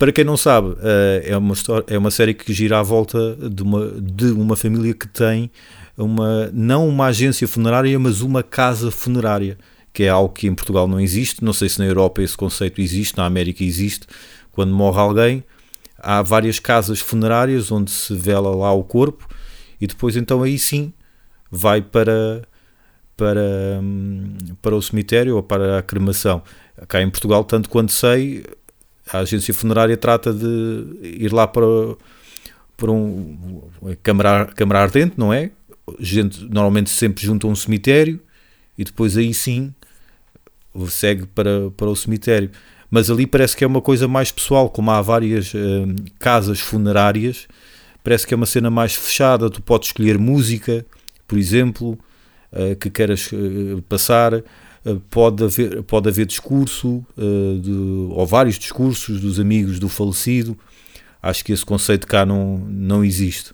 Para 0.00 0.12
quem 0.12 0.24
não 0.24 0.34
sabe, 0.34 0.74
eh, 0.82 1.24
é 1.26 1.36
uma, 1.36 1.52
história, 1.52 1.84
é 1.86 1.98
uma 1.98 2.10
série 2.10 2.32
que 2.32 2.54
gira 2.54 2.78
à 2.78 2.82
volta 2.82 3.36
de 3.36 3.62
uma, 3.62 3.86
de 4.00 4.30
uma 4.32 4.56
família 4.56 4.94
que 4.94 5.06
tem 5.06 5.50
uma, 5.94 6.50
não 6.54 6.88
uma 6.88 7.08
agência 7.08 7.46
funerária, 7.46 7.98
mas 7.98 8.22
uma 8.22 8.42
casa 8.42 8.90
funerária, 8.90 9.58
que 9.92 10.04
é 10.04 10.08
algo 10.08 10.32
que 10.32 10.46
em 10.46 10.54
Portugal 10.54 10.88
não 10.88 10.98
existe. 10.98 11.44
Não 11.44 11.52
sei 11.52 11.68
se 11.68 11.78
na 11.78 11.84
Europa 11.84 12.22
esse 12.22 12.34
conceito 12.34 12.80
existe, 12.80 13.18
na 13.18 13.26
América 13.26 13.62
existe. 13.62 14.06
Quando 14.50 14.72
morre 14.72 14.98
alguém, 14.98 15.44
há 15.98 16.22
várias 16.22 16.58
casas 16.58 16.98
funerárias 16.98 17.70
onde 17.70 17.90
se 17.90 18.14
vela 18.14 18.56
lá 18.56 18.72
o 18.72 18.82
corpo 18.82 19.28
e 19.78 19.86
depois 19.86 20.16
então 20.16 20.42
aí 20.42 20.58
sim 20.58 20.94
vai 21.50 21.82
para 21.82 22.40
para, 23.20 23.78
hum, 23.82 24.34
para 24.62 24.74
o 24.74 24.80
cemitério 24.80 25.36
ou 25.36 25.42
para 25.42 25.78
a 25.78 25.82
cremação. 25.82 26.42
Cá 26.88 27.02
em 27.02 27.10
Portugal, 27.10 27.44
tanto 27.44 27.68
quanto 27.68 27.92
sei, 27.92 28.42
a 29.12 29.18
agência 29.18 29.52
funerária 29.52 29.96
trata 29.96 30.32
de 30.32 30.84
ir 31.02 31.32
lá 31.32 31.46
para, 31.46 31.66
para 32.76 32.90
um 32.90 33.62
câmara, 34.02 34.46
câmara 34.54 34.80
ardente, 34.82 35.14
não 35.16 35.32
é? 35.32 35.50
Gente 35.98 36.44
normalmente 36.44 36.90
sempre 36.90 37.24
junto 37.24 37.46
a 37.46 37.50
um 37.50 37.56
cemitério 37.56 38.20
e 38.78 38.84
depois 38.84 39.16
aí 39.16 39.34
sim 39.34 39.74
segue 40.88 41.26
para, 41.26 41.70
para 41.76 41.88
o 41.88 41.96
cemitério. 41.96 42.50
Mas 42.90 43.10
ali 43.10 43.26
parece 43.26 43.56
que 43.56 43.62
é 43.62 43.66
uma 43.66 43.80
coisa 43.80 44.08
mais 44.08 44.32
pessoal, 44.32 44.68
como 44.68 44.90
há 44.90 45.00
várias 45.00 45.52
hum, 45.54 45.94
casas 46.18 46.60
funerárias, 46.60 47.46
parece 48.02 48.26
que 48.26 48.34
é 48.34 48.36
uma 48.36 48.46
cena 48.46 48.70
mais 48.70 48.94
fechada. 48.94 49.48
Tu 49.48 49.62
podes 49.62 49.88
escolher 49.88 50.18
música, 50.18 50.84
por 51.26 51.38
exemplo, 51.38 51.98
uh, 52.52 52.74
que 52.76 52.90
queiras 52.90 53.30
uh, 53.32 53.80
passar. 53.88 54.42
Uh, 54.84 54.98
pode, 55.10 55.44
haver, 55.44 55.82
pode 55.82 56.08
haver 56.08 56.26
discurso, 56.26 57.04
de, 57.16 57.70
ou 58.10 58.26
vários 58.26 58.58
discursos 58.58 59.20
dos 59.20 59.38
amigos 59.38 59.78
do 59.78 59.88
falecido. 59.88 60.58
Acho 61.22 61.44
que 61.44 61.52
esse 61.52 61.64
conceito 61.64 62.06
cá 62.06 62.24
não, 62.24 62.58
não 62.58 63.04
existe. 63.04 63.52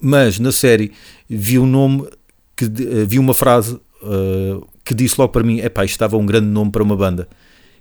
Mas 0.00 0.38
na 0.38 0.52
série 0.52 0.92
vi 1.28 1.58
um 1.58 1.66
nome, 1.66 2.08
que, 2.56 2.66
uh, 2.66 3.06
vi 3.06 3.18
uma 3.18 3.34
frase 3.34 3.74
uh, 4.02 4.66
que 4.84 4.94
disse 4.94 5.16
logo 5.18 5.32
para 5.32 5.42
mim: 5.42 5.58
epá, 5.58 5.84
isto 5.84 5.94
estava 5.94 6.16
um 6.16 6.26
grande 6.26 6.46
nome 6.46 6.70
para 6.70 6.82
uma 6.82 6.96
banda, 6.96 7.28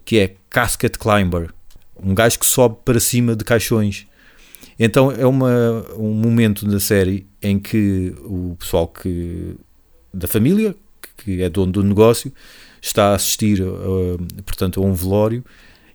que 0.05 0.17
é 0.19 0.35
Casket 0.49 0.97
Climber, 0.97 1.53
um 2.01 2.13
gajo 2.13 2.39
que 2.39 2.45
sobe 2.45 2.77
para 2.83 2.99
cima 2.99 3.35
de 3.35 3.43
caixões. 3.43 4.07
Então 4.79 5.11
é 5.11 5.25
uma, 5.25 5.85
um 5.97 6.13
momento 6.13 6.65
da 6.65 6.79
série 6.79 7.27
em 7.41 7.59
que 7.59 8.15
o 8.23 8.55
pessoal 8.57 8.87
que, 8.87 9.55
da 10.13 10.27
família, 10.27 10.75
que 11.23 11.41
é 11.41 11.49
dono 11.49 11.71
do 11.71 11.83
negócio, 11.83 12.31
está 12.81 13.11
a 13.11 13.15
assistir, 13.15 13.61
uh, 13.61 14.17
portanto, 14.45 14.81
a 14.81 14.85
um 14.85 14.93
velório 14.93 15.43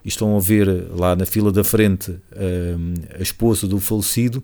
e 0.05 0.09
estão 0.09 0.37
a 0.37 0.41
ver 0.41 0.69
lá 0.91 1.17
na 1.17 1.27
fila 1.27 1.51
da 1.51 1.65
frente 1.65 2.11
uh, 2.11 3.19
a 3.19 3.23
esposa 3.23 3.67
do 3.67 3.81
falecido 3.81 4.43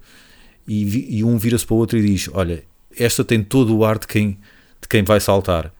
e, 0.66 1.18
e 1.18 1.24
um 1.24 1.38
vira-se 1.38 1.66
para 1.66 1.74
o 1.74 1.78
outro 1.78 1.98
e 1.98 2.02
diz: 2.02 2.28
Olha, 2.32 2.64
esta 2.96 3.24
tem 3.24 3.42
todo 3.42 3.76
o 3.76 3.84
ar 3.84 3.98
de 3.98 4.06
quem, 4.06 4.38
de 4.80 4.88
quem 4.88 5.02
vai 5.02 5.20
saltar. 5.20 5.72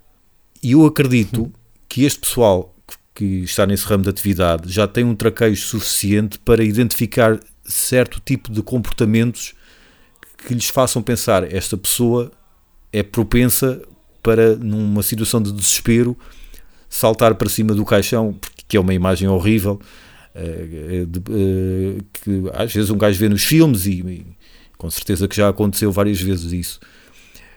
E 0.63 0.73
eu 0.73 0.87
acredito 0.87 1.53
que 1.89 2.05
este 2.05 2.21
pessoal 2.21 2.75
que 3.15 3.43
está 3.43 3.67
nesse 3.67 3.85
ramo 3.85 4.05
de 4.05 4.11
atividade 4.11 4.73
já 4.73 4.87
tem 4.87 5.05
um 5.05 5.15
traquejo 5.15 5.67
suficiente 5.67 6.39
para 6.39 6.65
identificar 6.65 7.39
certo 7.65 8.21
tipo 8.25 8.51
de 8.51 8.63
comportamentos 8.63 9.55
que 10.47 10.55
lhes 10.55 10.69
façam 10.69 11.03
pensar 11.03 11.53
esta 11.53 11.77
pessoa 11.77 12.33
é 12.93 13.03
propensa 13.03 13.83
para 14.23 14.57
numa 14.57 15.03
situação 15.03 15.43
de 15.43 15.53
desespero 15.53 16.17
saltar 16.89 17.35
para 17.35 17.49
cima 17.49 17.75
do 17.75 17.85
caixão, 17.85 18.37
que 18.69 18.77
é 18.77 18.81
uma 18.81 18.95
imagem 18.95 19.29
horrível, 19.29 19.81
uh, 20.35 21.07
de, 21.07 21.19
uh, 21.19 22.05
que 22.13 22.43
às 22.53 22.73
vezes 22.73 22.91
um 22.91 22.99
gajo 22.99 23.19
vê 23.19 23.29
nos 23.29 23.43
filmes 23.43 23.87
e, 23.87 24.25
com 24.77 24.91
certeza 24.91 25.27
que 25.27 25.37
já 25.37 25.49
aconteceu 25.49 25.91
várias 25.91 26.21
vezes 26.21 26.53
isso. 26.53 26.81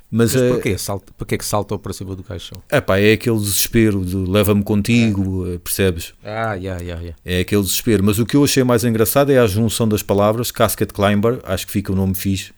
Mas, 0.10 0.34
Mas 0.36 0.52
porquê? 0.52 0.78
Salta, 0.78 1.14
porquê 1.18 1.38
que 1.38 1.44
saltou 1.44 1.78
para 1.80 1.92
cima 1.92 2.16
do 2.16 2.24
caixão? 2.24 2.62
Epá, 2.72 3.00
é 3.00 3.14
aquele 3.14 3.38
desespero 3.38 4.06
de 4.06 4.16
leva-me 4.16 4.64
contigo, 4.64 5.46
é. 5.52 5.58
percebes? 5.58 6.14
Ah, 6.24 6.54
yeah, 6.54 6.82
yeah, 6.82 7.02
yeah. 7.02 7.16
É 7.26 7.40
aquele 7.40 7.64
desespero. 7.64 8.04
Mas 8.04 8.20
o 8.20 8.26
que 8.26 8.38
eu 8.38 8.44
achei 8.44 8.64
mais 8.64 8.86
engraçado 8.86 9.32
é 9.32 9.40
a 9.40 9.48
junção 9.48 9.88
das 9.88 10.04
palavras, 10.04 10.52
Casket 10.52 10.94
Climber, 10.94 11.40
acho 11.44 11.66
que 11.66 11.74
fica 11.74 11.92
o 11.92 11.96
nome 11.96 12.14
fixe. 12.16 12.54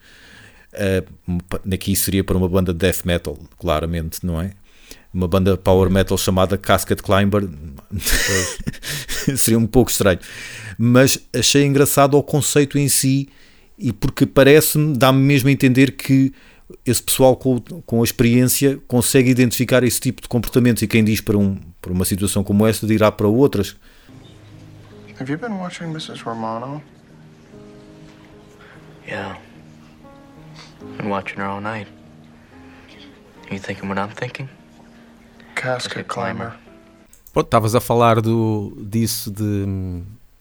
Uh, 0.72 1.72
aqui 1.72 1.96
seria 1.96 2.22
para 2.22 2.36
uma 2.36 2.48
banda 2.48 2.72
de 2.72 2.78
death 2.78 3.04
metal, 3.04 3.38
claramente, 3.58 4.24
não 4.24 4.40
é? 4.40 4.52
uma 5.12 5.26
banda 5.26 5.56
power 5.56 5.90
metal 5.90 6.18
chamada 6.18 6.58
Casket 6.58 7.00
Climber 7.00 7.48
seria 9.36 9.58
um 9.58 9.66
pouco 9.66 9.90
estranho 9.90 10.20
mas 10.76 11.18
achei 11.34 11.64
engraçado 11.64 12.16
o 12.16 12.22
conceito 12.22 12.78
em 12.78 12.88
si 12.88 13.28
e 13.78 13.92
porque 13.92 14.26
parece-me, 14.26 14.96
dá-me 14.96 15.20
mesmo 15.20 15.48
a 15.48 15.52
entender 15.52 15.92
que 15.92 16.32
esse 16.84 17.02
pessoal 17.02 17.36
com, 17.36 17.58
com 17.60 18.02
a 18.02 18.04
experiência 18.04 18.78
consegue 18.86 19.30
identificar 19.30 19.82
esse 19.82 20.00
tipo 20.00 20.20
de 20.20 20.28
comportamentos 20.28 20.82
e 20.82 20.86
quem 20.86 21.02
diz 21.02 21.20
para, 21.20 21.38
um, 21.38 21.58
para 21.80 21.92
uma 21.92 22.04
situação 22.04 22.44
como 22.44 22.66
esta 22.66 22.86
dirá 22.86 23.10
para 23.10 23.26
outras 23.26 23.76
Have 25.20 25.32
you 25.32 25.38
been 25.38 25.54
watching 25.58 25.86
Mrs. 25.86 26.22
Romano? 26.22 26.80
Yeah. 29.04 29.36
Been 30.96 31.08
watching 31.08 31.38
her 31.38 31.46
all 31.46 31.60
night. 31.60 31.88
You 33.50 33.58
thinking 33.58 33.88
what 33.88 33.98
I'm 33.98 34.14
thinking? 34.14 34.48
Casket 35.54 36.06
Climber. 36.06 36.54
Pronto, 37.32 37.46
estavas 37.46 37.74
a 37.74 37.80
falar 37.80 38.20
do, 38.20 38.76
disso 38.80 39.30
de, 39.30 39.64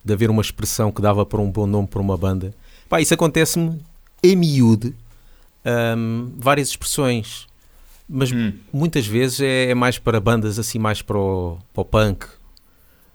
de 0.03 0.13
haver 0.13 0.29
uma 0.29 0.41
expressão 0.41 0.91
que 0.91 1.01
dava 1.01 1.25
para 1.25 1.39
um 1.41 1.51
bom 1.51 1.65
nome 1.65 1.87
para 1.87 2.01
uma 2.01 2.17
banda. 2.17 2.53
Pá, 2.89 3.01
isso 3.01 3.13
acontece-me 3.13 3.81
em 4.23 4.35
miúde, 4.35 4.95
um, 5.65 6.31
várias 6.37 6.69
expressões, 6.69 7.47
mas 8.07 8.31
hum. 8.31 8.53
muitas 8.71 9.05
vezes 9.05 9.41
é, 9.41 9.69
é, 9.69 9.75
mais 9.75 9.99
para 9.99 10.19
bandas 10.19 10.57
assim, 10.57 10.79
mais 10.79 11.01
para 11.01 11.17
o, 11.17 11.57
para 11.73 11.81
o 11.81 11.85
punk. 11.85 12.25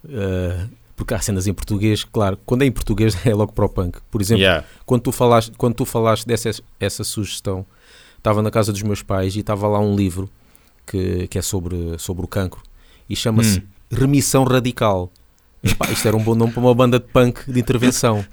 Uh, 0.05 0.69
porque 1.05 1.15
há 1.15 1.21
cenas 1.21 1.47
em 1.47 1.55
português, 1.55 2.05
claro, 2.05 2.39
quando 2.47 2.63
é 2.63 2.67
em 2.67 2.73
português 2.73 3.15
é 3.27 3.35
logo 3.35 3.53
para 3.53 3.65
o 3.65 3.69
punk. 3.69 3.99
Por 4.11 4.21
exemplo, 4.21 4.43
yeah. 4.43 4.67
quando, 4.87 5.03
tu 5.03 5.13
falaste, 5.13 5.53
quando 5.57 5.75
tu 5.75 5.85
falaste 5.85 6.27
dessa 6.27 6.51
essa 6.79 7.05
sugestão, 7.05 7.67
estava 8.17 8.43
na 8.43 8.51
casa 8.51 8.73
dos 8.73 8.83
meus 8.83 9.03
pais 9.03 9.35
e 9.37 9.41
estava 9.41 9.67
lá 9.69 9.81
um 9.81 9.97
livro 9.97 10.31
que, 10.87 11.27
que 11.29 11.39
é 11.39 11.43
sobre, 11.43 11.99
sobre 11.99 12.25
o 12.25 12.29
cancro 12.29 12.63
e 13.09 13.17
chama-se 13.17 13.59
hum. 13.59 13.63
Remissão 13.91 14.45
Radical. 14.45 15.11
Epá, 15.63 15.91
isto 15.91 16.09
era 16.09 16.17
um 16.17 16.23
bom 16.23 16.35
nome 16.35 16.53
para 16.53 16.61
uma 16.61 16.75
banda 16.75 16.99
de 16.99 17.07
punk 17.07 17.51
de 17.51 17.61
intervenção. 17.61 18.25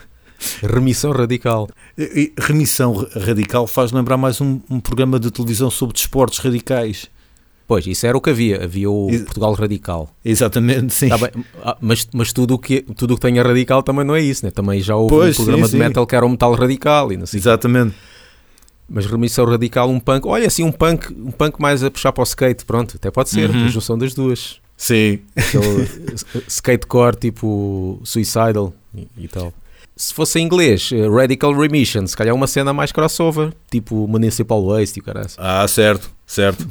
Remissão 0.62 1.12
Radical. 1.12 1.68
E, 1.98 2.34
remissão 2.38 2.94
Radical 3.14 3.68
faz 3.68 3.92
lembrar 3.92 4.18
mais 4.18 4.40
um, 4.40 4.62
um, 4.70 4.80
programa 4.80 5.20
de 5.20 5.30
televisão 5.30 5.70
sobre 5.70 5.94
desportos 5.94 6.40
radicais. 6.40 7.10
Pois, 7.70 7.86
isso 7.86 8.08
era 8.08 8.18
o 8.18 8.22
que 8.22 8.32
havia. 8.32 8.64
Havia 8.64 8.90
o 8.90 9.08
Portugal 9.26 9.54
Radical. 9.54 10.10
Exatamente, 10.26 10.92
sim. 10.92 11.08
Tá 11.08 11.18
ah, 11.64 11.78
mas 11.80 12.08
mas 12.12 12.34
tudo 12.34 12.56
o 12.56 12.58
que, 12.58 12.82
tudo 12.82 13.14
que 13.14 13.22
tenha 13.22 13.44
radical 13.44 13.84
também 13.84 14.04
não 14.04 14.16
é 14.16 14.22
isso, 14.22 14.44
né? 14.44 14.50
Também 14.50 14.82
já 14.82 14.96
houve 14.96 15.14
pois, 15.14 15.36
um 15.36 15.44
programa 15.44 15.68
sim, 15.68 15.74
de 15.74 15.78
metal 15.78 16.08
que 16.08 16.16
era 16.16 16.26
o 16.26 16.30
metal 16.30 16.52
radical. 16.56 17.14
E 17.14 17.18
não 17.18 17.28
sei 17.28 17.40
Exatamente. 17.40 17.94
Mas 18.90 19.06
remissão 19.06 19.46
radical, 19.46 19.88
um 19.88 20.00
punk. 20.00 20.26
Olha, 20.26 20.48
assim, 20.48 20.64
um 20.64 20.72
punk, 20.72 21.14
um 21.14 21.30
punk 21.30 21.62
mais 21.62 21.84
a 21.84 21.92
puxar 21.92 22.12
para 22.12 22.24
o 22.24 22.26
skate, 22.26 22.66
pronto, 22.66 22.96
até 22.96 23.12
pode 23.12 23.30
ser, 23.30 23.52
uhum. 23.52 23.66
a 23.66 23.68
junção 23.68 24.00
das 24.00 24.16
duas. 24.16 24.60
Sim. 24.76 25.20
Aquele 25.36 25.88
skatecore 26.50 27.18
tipo 27.18 28.02
Suicidal 28.04 28.74
e, 28.96 29.08
e, 29.16 29.28
tal. 29.28 29.54
Se 30.00 30.14
fosse 30.14 30.40
em 30.40 30.46
inglês, 30.46 30.92
eh, 30.94 31.10
Radical 31.10 31.54
Remission, 31.54 32.08
se 32.08 32.16
calhar 32.16 32.34
uma 32.34 32.48
cena 32.48 32.72
mais 32.72 32.90
crossover, 32.90 33.52
tipo 33.70 34.08
Municipal 34.08 34.66
Waste 34.66 35.00
e 35.00 35.02
caralho. 35.04 35.28
Ah, 35.38 35.68
certo, 35.68 36.10
certo. 36.26 36.66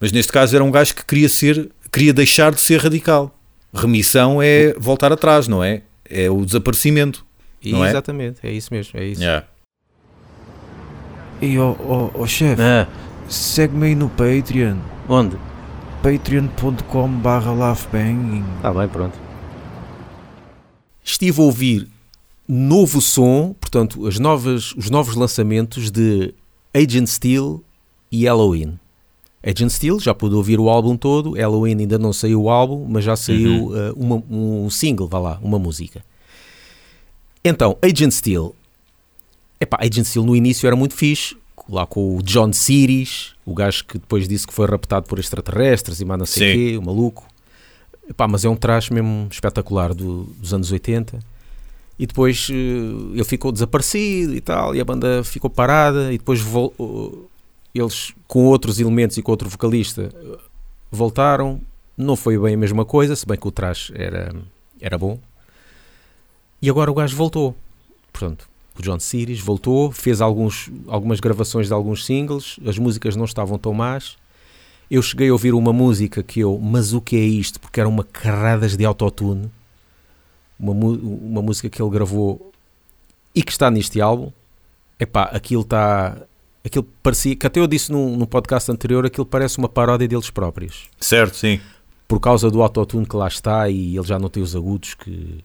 Mas 0.00 0.10
neste 0.10 0.32
caso 0.32 0.56
era 0.56 0.64
um 0.64 0.70
gajo 0.72 0.92
que 0.92 1.04
queria 1.04 1.28
ser, 1.28 1.70
queria 1.92 2.12
deixar 2.12 2.52
de 2.52 2.60
ser 2.60 2.80
radical. 2.80 3.32
Remissão 3.72 4.42
é 4.42 4.74
voltar 4.80 5.12
atrás, 5.12 5.46
não 5.46 5.62
é? 5.62 5.82
É 6.10 6.28
o 6.28 6.44
desaparecimento. 6.44 7.24
E, 7.62 7.70
não 7.70 7.84
é? 7.84 7.90
Exatamente, 7.90 8.40
é 8.42 8.50
isso 8.50 8.74
mesmo, 8.74 8.98
é 8.98 9.04
isso. 9.04 9.22
Yeah. 9.22 9.46
E 11.40 11.56
ó 11.60 11.70
oh, 11.70 12.10
oh, 12.16 12.22
oh, 12.22 12.26
chefe, 12.26 12.60
ah. 12.60 12.88
segue-me 13.28 13.86
aí 13.86 13.94
no 13.94 14.08
Patreon. 14.08 14.78
Onde? 15.08 15.36
patreon.com 16.02 17.08
barra. 17.10 17.74
Está 17.74 18.74
bem, 18.74 18.88
pronto. 18.88 19.16
Estive 21.04 21.40
a 21.40 21.44
ouvir 21.44 21.95
novo 22.48 23.00
som, 23.00 23.54
portanto, 23.60 24.06
as 24.06 24.18
novas, 24.18 24.72
os 24.76 24.90
novos 24.90 25.14
lançamentos 25.14 25.90
de 25.90 26.34
Agent 26.74 27.06
Steel 27.06 27.62
e 28.10 28.24
Halloween. 28.24 28.78
Agent 29.44 29.70
Steel, 29.70 30.00
já 30.00 30.14
pude 30.14 30.34
ouvir 30.34 30.58
o 30.58 30.68
álbum 30.68 30.96
todo, 30.96 31.32
Halloween 31.32 31.78
ainda 31.78 31.98
não 31.98 32.12
saiu 32.12 32.42
o 32.42 32.50
álbum, 32.50 32.84
mas 32.88 33.04
já 33.04 33.16
saiu 33.16 33.66
uhum. 33.66 33.90
uh, 33.90 33.92
uma, 33.96 34.22
um 34.28 34.70
single, 34.70 35.06
vá 35.06 35.18
lá, 35.18 35.38
uma 35.42 35.58
música. 35.58 36.04
Então, 37.44 37.76
Agent 37.80 38.10
Steel 38.10 38.54
Epá, 39.60 39.78
Agent 39.80 40.04
Steel 40.04 40.24
no 40.24 40.36
início 40.36 40.66
era 40.66 40.76
muito 40.76 40.94
fixe, 40.94 41.36
lá 41.68 41.86
com 41.86 42.16
o 42.16 42.22
John 42.22 42.52
Series, 42.52 43.32
o 43.44 43.54
gajo 43.54 43.84
que 43.84 43.98
depois 43.98 44.28
disse 44.28 44.46
que 44.46 44.52
foi 44.52 44.66
raptado 44.66 45.06
por 45.06 45.18
extraterrestres 45.18 46.00
e 46.00 46.04
mais 46.04 46.18
não 46.18 46.26
sei 46.26 46.50
o 46.50 46.54
quê, 46.54 46.78
o 46.78 46.82
maluco. 46.82 47.26
Epá, 48.08 48.28
mas 48.28 48.44
é 48.44 48.48
um 48.48 48.54
traje 48.54 48.92
mesmo 48.92 49.26
espetacular 49.30 49.94
do, 49.94 50.24
dos 50.38 50.52
anos 50.52 50.70
80. 50.70 51.18
E 51.98 52.06
depois 52.06 52.48
uh, 52.48 52.52
ele 53.14 53.24
ficou 53.24 53.50
desaparecido 53.50 54.34
e 54.34 54.40
tal, 54.40 54.74
e 54.74 54.80
a 54.80 54.84
banda 54.84 55.24
ficou 55.24 55.48
parada, 55.48 56.12
e 56.12 56.18
depois 56.18 56.42
uh, 56.42 57.28
eles, 57.74 58.12
com 58.26 58.44
outros 58.44 58.78
elementos 58.78 59.16
e 59.16 59.22
com 59.22 59.30
outro 59.30 59.48
vocalista, 59.48 60.10
uh, 60.14 60.38
voltaram. 60.90 61.60
Não 61.96 62.14
foi 62.14 62.38
bem 62.38 62.54
a 62.54 62.58
mesma 62.58 62.84
coisa, 62.84 63.16
se 63.16 63.26
bem 63.26 63.38
que 63.38 63.48
o 63.48 63.50
traje 63.50 63.92
era, 63.94 64.34
era 64.80 64.98
bom. 64.98 65.18
E 66.60 66.68
agora 66.68 66.90
o 66.90 66.94
gajo 66.94 67.16
voltou. 67.16 67.56
Portanto, 68.12 68.46
o 68.78 68.82
John 68.82 69.00
Series, 69.00 69.40
voltou, 69.40 69.90
fez 69.90 70.20
alguns, 70.20 70.70
algumas 70.86 71.20
gravações 71.20 71.68
de 71.68 71.72
alguns 71.72 72.04
singles, 72.04 72.58
as 72.66 72.78
músicas 72.78 73.16
não 73.16 73.24
estavam 73.24 73.58
tão 73.58 73.72
más. 73.72 74.16
Eu 74.90 75.02
cheguei 75.02 75.30
a 75.30 75.32
ouvir 75.32 75.54
uma 75.54 75.72
música 75.72 76.22
que 76.22 76.40
eu, 76.40 76.58
mas 76.58 76.92
o 76.92 77.00
que 77.00 77.16
é 77.16 77.24
isto? 77.24 77.58
Porque 77.58 77.80
eram 77.80 77.90
uma 77.90 78.04
carradas 78.04 78.76
de 78.76 78.84
autotune, 78.84 79.50
uma, 80.58 80.72
uma 80.72 81.42
música 81.42 81.68
que 81.68 81.80
ele 81.80 81.90
gravou 81.90 82.52
e 83.34 83.42
que 83.42 83.52
está 83.52 83.70
neste 83.70 84.00
álbum. 84.00 84.32
Epá, 84.98 85.24
aquilo 85.24 85.62
está. 85.62 86.16
Aquilo 86.64 86.84
parecia, 87.02 87.36
que 87.36 87.46
até 87.46 87.60
eu 87.60 87.66
disse 87.66 87.92
no, 87.92 88.16
no 88.16 88.26
podcast 88.26 88.72
anterior, 88.72 89.06
aquilo 89.06 89.26
parece 89.26 89.58
uma 89.58 89.68
paródia 89.68 90.08
deles 90.08 90.30
próprios. 90.30 90.88
Certo, 90.98 91.36
sim. 91.36 91.60
Por 92.08 92.18
causa 92.18 92.50
do 92.50 92.62
autotune 92.62 93.06
que 93.06 93.14
lá 93.14 93.28
está 93.28 93.68
e 93.68 93.96
ele 93.96 94.06
já 94.06 94.18
não 94.18 94.28
tem 94.28 94.42
os 94.42 94.56
agudos 94.56 94.94
que, 94.94 95.44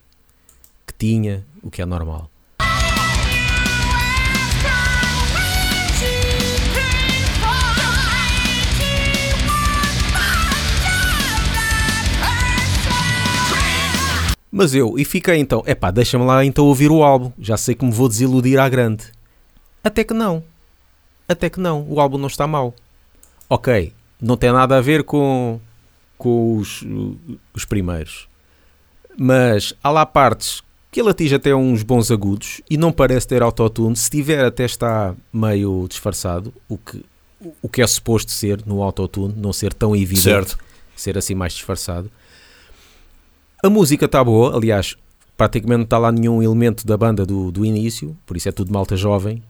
que 0.86 0.94
tinha, 0.98 1.44
o 1.62 1.70
que 1.70 1.80
é 1.80 1.86
normal. 1.86 2.31
Mas 14.54 14.74
eu, 14.74 14.98
e 14.98 15.04
fiquei 15.04 15.36
então, 15.38 15.62
epá, 15.66 15.90
deixa-me 15.90 16.26
lá 16.26 16.44
então 16.44 16.66
ouvir 16.66 16.90
o 16.90 17.02
álbum, 17.02 17.32
já 17.38 17.56
sei 17.56 17.74
que 17.74 17.84
me 17.86 17.90
vou 17.90 18.06
desiludir 18.06 18.58
à 18.60 18.68
grande. 18.68 19.04
Até 19.82 20.04
que 20.04 20.12
não. 20.12 20.44
Até 21.26 21.48
que 21.48 21.58
não, 21.58 21.86
o 21.88 21.98
álbum 21.98 22.18
não 22.18 22.26
está 22.26 22.46
mau. 22.46 22.74
Ok, 23.48 23.94
não 24.20 24.36
tem 24.36 24.52
nada 24.52 24.76
a 24.76 24.80
ver 24.82 25.04
com, 25.04 25.58
com 26.18 26.58
os, 26.58 26.84
os 27.54 27.64
primeiros. 27.64 28.28
Mas 29.16 29.74
há 29.82 29.90
lá 29.90 30.04
partes 30.04 30.62
que 30.90 31.00
ele 31.00 31.08
atinge 31.08 31.34
até 31.34 31.54
uns 31.54 31.82
bons 31.82 32.10
agudos 32.10 32.60
e 32.68 32.76
não 32.76 32.92
parece 32.92 33.26
ter 33.28 33.42
autotune. 33.42 33.96
Se 33.96 34.10
tiver, 34.10 34.44
até 34.44 34.64
está 34.66 35.14
meio 35.32 35.86
disfarçado, 35.88 36.52
o 36.68 36.76
que, 36.76 37.02
o 37.62 37.68
que 37.70 37.80
é 37.80 37.86
suposto 37.86 38.30
ser 38.30 38.62
no 38.66 38.82
autotune, 38.82 39.34
não 39.34 39.52
ser 39.52 39.72
tão 39.72 39.96
evidente, 39.96 40.22
Certo. 40.22 40.58
ser 40.94 41.16
assim 41.16 41.34
mais 41.34 41.54
disfarçado. 41.54 42.10
A 43.62 43.70
música 43.70 44.06
está 44.06 44.22
boa, 44.24 44.56
aliás, 44.56 44.96
praticamente 45.36 45.78
não 45.78 45.84
está 45.84 45.98
lá 45.98 46.10
nenhum 46.10 46.42
elemento 46.42 46.86
da 46.86 46.96
banda 46.96 47.24
do, 47.24 47.50
do 47.52 47.64
início, 47.64 48.16
por 48.26 48.36
isso 48.36 48.48
é 48.48 48.52
tudo 48.52 48.72
malta 48.72 48.96
jovem, 48.96 49.42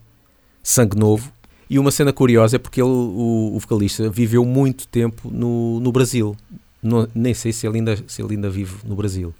sangue 0.61 0.97
novo. 0.97 1.31
E 1.69 1.79
uma 1.79 1.89
cena 1.89 2.13
curiosa 2.13 2.57
é 2.57 2.59
porque 2.59 2.79
ele, 2.81 2.89
o, 2.91 3.53
o 3.55 3.59
vocalista 3.59 4.09
viveu 4.09 4.45
muito 4.45 4.87
tempo 4.87 5.29
no, 5.31 5.79
no 5.79 5.91
Brasil. 5.91 6.35
Não- 6.81 7.07
nem 7.15 7.33
sei 7.33 7.51
se 7.51 7.65
ele, 7.65 7.77
ainda, 7.79 7.97
se 8.05 8.21
ele 8.21 8.35
ainda 8.35 8.49
vive 8.49 8.75
no 8.85 8.95
Brasil. 8.95 9.33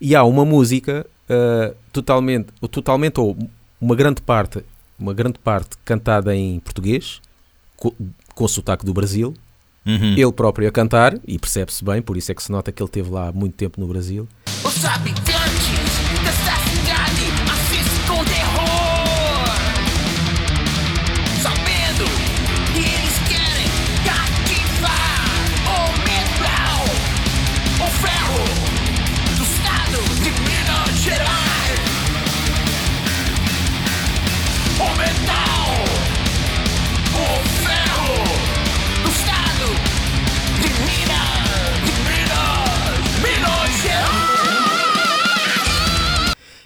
E 0.00 0.14
há 0.14 0.22
uma 0.24 0.44
música 0.44 1.06
ah, 1.30 1.72
totalmente, 1.92 2.48
ou 2.60 2.68
totalmente, 2.68 3.18
ou 3.20 3.36
uma 3.80 3.94
grande 3.96 4.20
parte, 4.20 4.62
uma 4.98 5.14
grande 5.14 5.38
parte 5.38 5.78
cantada 5.84 6.36
em 6.36 6.60
português, 6.60 7.22
co- 7.76 7.94
com, 8.34 8.48
sotaque 8.48 8.84
do 8.84 8.92
Brasil, 8.92 9.32
Uhum. 9.86 10.14
ele 10.16 10.32
próprio 10.32 10.68
a 10.68 10.72
cantar, 10.72 11.14
e 11.26 11.38
percebe-se 11.38 11.84
bem, 11.84 12.00
por 12.00 12.16
isso 12.16 12.32
é 12.32 12.34
que 12.34 12.42
se 12.42 12.50
nota 12.50 12.72
que 12.72 12.82
ele 12.82 12.90
teve 12.90 13.10
lá 13.10 13.30
muito 13.32 13.54
tempo 13.54 13.80
no 13.80 13.86
Brasil. 13.86 14.26
Os 14.64 14.84
habitantes 14.84 15.83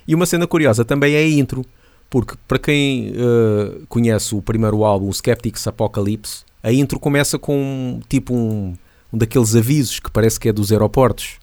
E 0.08 0.14
uma 0.14 0.24
cena 0.24 0.46
curiosa 0.46 0.86
também 0.86 1.14
é 1.14 1.18
a 1.18 1.28
intro, 1.28 1.62
porque 2.08 2.34
para 2.48 2.58
quem 2.58 3.12
eh, 3.14 3.80
conhece 3.90 4.34
o 4.34 4.40
primeiro 4.40 4.82
álbum, 4.82 5.08
o 5.08 5.12
Skeptics 5.12 5.66
Apocalypse, 5.66 6.44
a 6.62 6.72
intro 6.72 6.98
começa 6.98 7.38
com 7.38 8.00
tipo 8.08 8.34
um, 8.34 8.74
um 9.12 9.18
daqueles 9.18 9.54
avisos 9.54 10.00
que 10.00 10.10
parece 10.10 10.40
que 10.40 10.48
é 10.48 10.52
dos 10.52 10.72
aeroportos, 10.72 11.36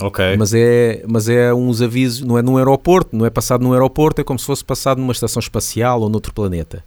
Ok. 0.00 0.36
mas 0.36 0.52
é, 0.52 1.04
mas 1.08 1.28
é 1.28 1.54
uns 1.54 1.80
avisos, 1.80 2.20
não 2.22 2.36
é 2.36 2.42
num 2.42 2.56
aeroporto, 2.56 3.16
não 3.16 3.24
é 3.24 3.30
passado 3.30 3.62
num 3.62 3.72
aeroporto, 3.72 4.20
é 4.20 4.24
como 4.24 4.38
se 4.38 4.44
fosse 4.46 4.64
passado 4.64 4.98
numa 4.98 5.12
estação 5.12 5.38
espacial 5.38 6.00
ou 6.00 6.08
noutro 6.08 6.34
planeta. 6.34 6.84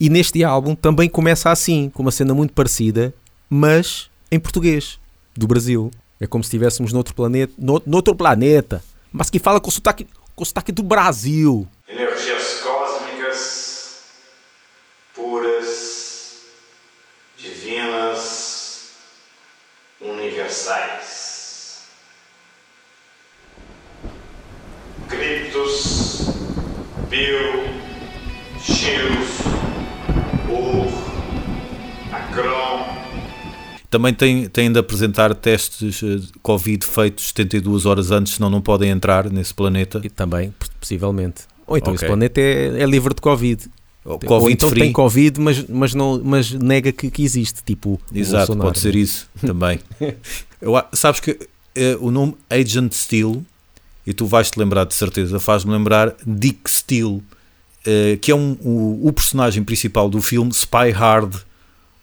E 0.00 0.08
neste 0.08 0.44
álbum 0.44 0.74
também 0.74 1.08
começa 1.08 1.50
assim, 1.50 1.90
com 1.90 2.02
uma 2.02 2.12
cena 2.12 2.32
muito 2.32 2.52
parecida, 2.52 3.12
mas 3.50 4.08
em 4.30 4.38
português, 4.38 5.00
do 5.36 5.46
Brasil. 5.46 5.90
É 6.20 6.26
como 6.26 6.42
se 6.42 6.48
estivéssemos 6.48 6.92
noutro 6.92 7.14
planeta, 7.14 7.52
no, 7.56 7.80
noutro 7.86 8.14
planeta, 8.14 8.82
mas 9.12 9.30
que 9.30 9.38
fala 9.38 9.60
com 9.60 9.70
sotaque, 9.70 10.06
com 10.34 10.44
sotaque 10.44 10.72
do 10.72 10.82
Brasil. 10.82 11.66
Energias 11.88 12.60
cósmicas, 12.60 14.00
puras, 15.14 16.38
divinas, 17.36 18.90
universais. 20.00 21.82
Criptos, 25.08 26.26
bio, 27.08 27.57
Também 33.90 34.12
tem, 34.12 34.48
tem 34.48 34.70
de 34.70 34.78
apresentar 34.78 35.34
testes 35.34 36.02
eh, 36.02 36.16
de 36.16 36.28
Covid 36.42 36.84
feitos 36.84 37.28
72 37.28 37.86
horas 37.86 38.10
antes, 38.10 38.34
senão 38.34 38.50
não 38.50 38.60
podem 38.60 38.90
entrar 38.90 39.30
nesse 39.30 39.54
planeta. 39.54 40.00
E 40.04 40.10
também, 40.10 40.52
possivelmente. 40.78 41.42
Ou 41.66 41.76
então 41.76 41.92
Ok. 41.94 41.96
esse 41.96 42.06
planeta 42.06 42.38
é, 42.40 42.82
é 42.82 42.86
livre 42.86 43.14
de 43.14 43.20
Covid. 43.22 43.66
Ou 44.04 44.18
Covid 44.18 44.52
então 44.52 44.68
free. 44.70 44.80
tem 44.82 44.92
Covid, 44.92 45.40
mas, 45.40 45.64
mas, 45.68 45.94
não, 45.94 46.20
mas 46.22 46.52
nega 46.52 46.92
que, 46.92 47.10
que 47.10 47.22
existe. 47.22 47.62
Tipo, 47.64 47.98
Exato, 48.14 48.48
Bolsonaro. 48.48 48.68
pode 48.68 48.78
ser 48.78 48.94
isso 48.94 49.26
também. 49.40 49.80
Eu 50.60 50.76
a- 50.76 50.86
sabes 50.92 51.20
que 51.20 51.38
eh, 51.74 51.96
o 51.98 52.10
nome 52.10 52.36
Agent 52.50 52.92
Steel, 52.92 53.42
e 54.06 54.12
tu 54.12 54.26
vais-te 54.26 54.58
lembrar 54.58 54.84
de 54.84 54.94
certeza, 54.94 55.40
faz-me 55.40 55.72
lembrar 55.72 56.14
Dick 56.26 56.70
Steele, 56.70 57.22
eh, 57.86 58.18
que 58.20 58.30
é 58.30 58.34
um, 58.34 58.52
o, 58.62 59.08
o 59.08 59.12
personagem 59.14 59.64
principal 59.64 60.10
do 60.10 60.20
filme 60.20 60.50
Spy 60.52 60.90
Hard, 60.94 61.34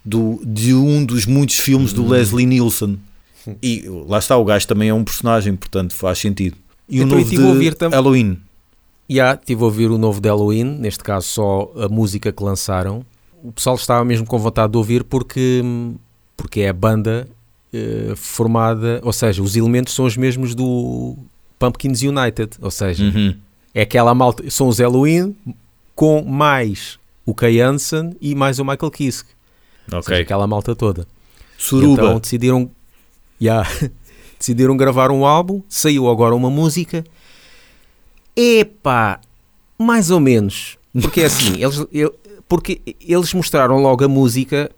do, 0.06 0.40
de 0.46 0.72
um 0.72 1.04
dos 1.04 1.26
muitos 1.26 1.58
filmes 1.58 1.92
do 1.92 2.06
Leslie 2.08 2.46
Nielsen. 2.46 2.98
E 3.62 3.84
lá 4.08 4.18
está, 4.18 4.36
o 4.36 4.44
gajo 4.44 4.66
também 4.66 4.88
é 4.88 4.94
um 4.94 5.04
personagem, 5.04 5.54
portanto 5.54 5.94
faz 5.94 6.18
sentido. 6.18 6.56
E 6.88 7.00
o 7.00 7.06
novo 7.06 7.24
de 7.60 7.70
tam- 7.74 7.90
Halloween. 7.90 8.38
E 9.08 9.20
há, 9.20 9.34
estive 9.34 9.62
a 9.62 9.64
ouvir 9.66 9.90
o 9.90 9.98
novo 9.98 10.20
de 10.20 10.28
Halloween, 10.28 10.64
neste 10.64 11.02
caso 11.04 11.28
só 11.28 11.72
a 11.76 11.88
música 11.88 12.32
que 12.32 12.42
lançaram. 12.42 13.04
O 13.42 13.52
pessoal 13.52 13.76
estava 13.76 14.04
mesmo 14.04 14.26
com 14.26 14.38
vontade 14.38 14.72
de 14.72 14.78
ouvir 14.78 15.04
porque, 15.04 15.62
porque 16.36 16.60
é 16.62 16.68
a 16.68 16.72
banda 16.72 17.28
eh, 17.72 18.12
formada, 18.16 19.00
ou 19.04 19.12
seja, 19.12 19.42
os 19.42 19.54
elementos 19.54 19.94
são 19.94 20.04
os 20.06 20.16
mesmos 20.16 20.54
do 20.54 21.16
Pumpkins 21.58 22.02
United, 22.02 22.50
ou 22.60 22.70
seja, 22.70 23.04
Uhum. 23.04 23.34
é 23.72 23.82
aquela 23.82 24.12
malta, 24.14 24.48
são 24.50 24.66
os 24.68 24.78
Halloween 24.80 25.36
com 25.94 26.22
mais 26.24 26.98
o 27.24 27.32
Kay 27.34 27.60
Hansen 27.60 28.16
e 28.20 28.34
mais 28.34 28.58
o 28.58 28.64
Michael 28.64 28.90
Kiske, 28.90 29.30
ou 29.92 30.02
seja, 30.02 30.22
aquela 30.22 30.46
malta 30.46 30.74
toda. 30.74 31.06
Suruba. 31.58 32.02
Então 32.02 32.20
decidiram, 32.20 32.70
yeah, 33.40 33.68
decidiram 34.38 34.76
gravar 34.76 35.10
um 35.10 35.24
álbum, 35.26 35.62
saiu 35.68 36.08
agora 36.08 36.34
uma 36.34 36.50
música. 36.50 37.04
Epá, 38.34 39.20
mais 39.78 40.10
ou 40.10 40.20
menos. 40.20 40.76
Porque 41.00 41.20
é 41.22 41.26
assim, 41.26 41.54
eles, 41.62 41.84
eu- 41.92 42.14
porque 42.48 42.80
eles 43.00 43.32
mostraram 43.34 43.80
logo 43.80 44.04
a 44.04 44.08
música 44.08 44.70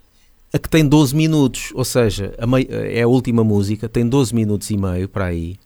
a 0.52 0.58
que 0.58 0.68
tem 0.68 0.86
12 0.86 1.14
minutos, 1.14 1.70
ou 1.74 1.84
seja, 1.84 2.34
a 2.38 2.46
mei- 2.46 2.66
é 2.70 3.02
a 3.02 3.08
última 3.08 3.44
música, 3.44 3.88
tem 3.88 4.08
12 4.08 4.34
minutos 4.34 4.70
e 4.70 4.76
meio 4.78 5.06
para 5.08 5.26
aí. 5.26 5.56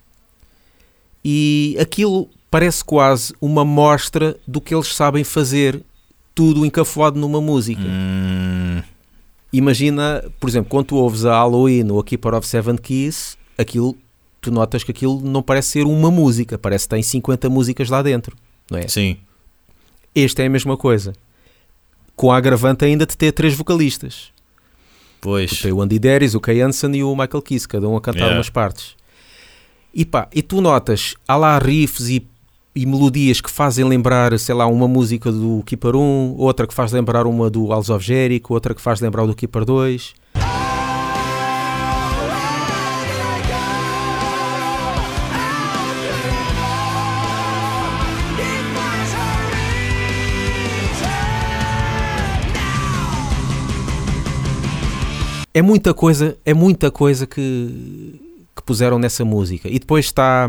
E 1.25 1.77
aquilo 1.81 2.29
parece 2.51 2.85
quase 2.85 3.33
uma 3.41 3.65
mostra 3.65 4.37
do 4.47 4.61
que 4.61 4.75
eles 4.75 4.89
sabem 4.95 5.23
fazer, 5.23 5.81
tudo 6.35 6.67
encafuado 6.67 7.19
numa 7.21 7.41
música. 7.41 7.81
Hum, 7.85 8.83
Imagina, 9.53 10.25
por 10.41 10.49
exemplo, 10.49 10.71
quando 10.71 10.87
tu 10.87 10.97
ouves 10.97 11.25
a 11.25 11.33
Halloween 11.33 11.91
ou 11.91 12.01
a 12.01 12.05
Keeper 12.05 12.35
of 12.35 12.47
Seven 12.47 12.77
Keys, 12.79 13.37
aquilo, 13.59 13.97
tu 14.41 14.51
notas 14.51 14.83
que 14.83 14.91
aquilo 14.91 15.21
não 15.21 15.43
parece 15.43 15.69
ser 15.69 15.85
uma 15.85 16.11
música, 16.11 16.59
parece 16.59 16.87
que 16.87 16.95
tem 16.95 17.03
50 17.03 17.51
músicas 17.51 17.91
lá 17.91 18.03
dentro, 18.03 18.37
não 18.71 18.79
é? 18.79 18.89
sim. 18.89 19.17
Este 20.15 20.43
é 20.43 20.47
a 20.47 20.51
mesma 20.51 20.77
coisa. 20.77 21.15
Com 22.15 22.31
a 22.31 22.37
agravante 22.37 22.85
ainda 22.85 23.07
de 23.07 23.17
ter 23.17 23.33
três 23.33 23.55
vocalistas. 23.55 24.31
Pois. 25.23 25.63
Tem 25.63 25.73
o 25.73 25.81
Andy 25.81 25.99
Darius, 25.99 26.35
o 26.35 26.41
Kay 26.41 26.61
Hansen 26.61 26.95
e 26.97 27.03
o 27.03 27.17
Michael 27.17 27.41
Kiss, 27.43 27.67
cada 27.67 27.89
um 27.89 27.97
a 27.97 28.01
cantar 28.01 28.19
Yeah. 28.19 28.37
umas 28.37 28.51
partes. 28.51 28.95
E 29.95 30.05
pá, 30.05 30.29
e 30.35 30.43
tu 30.43 30.61
notas, 30.61 31.15
há 31.27 31.37
lá 31.37 31.59
riffs 31.59 32.09
e, 32.11 32.27
e 32.75 32.87
melodias 32.87 33.41
que 33.41 33.51
fazem 33.51 33.85
lembrar, 33.85 34.39
sei 34.39 34.55
lá, 34.55 34.67
uma 34.67 34.89
música 34.89 35.31
do 35.31 35.63
Keeper 35.67 35.95
1, 35.95 36.37
outra 36.39 36.67
que 36.67 36.73
faz 36.73 36.91
lembrar 36.91 37.27
uma 37.27 37.51
do 37.51 37.69
House 37.69 37.91
of 37.91 38.05
Jericho, 38.05 38.55
outra 38.55 38.75
que 38.75 38.81
faz 38.81 39.01
lembrar 39.01 39.27
do 39.27 39.35
Keeper 39.35 39.65
2. 39.65 40.15
É 55.55 55.61
muita 55.61 55.93
coisa, 55.93 56.39
é 56.47 56.55
muita 56.55 56.91
coisa 56.91 57.27
que, 57.27 58.19
que 58.57 58.63
puseram 58.65 58.99
nessa 58.99 59.23
música. 59.23 59.69
E 59.69 59.79
depois 59.79 60.07
está 60.07 60.49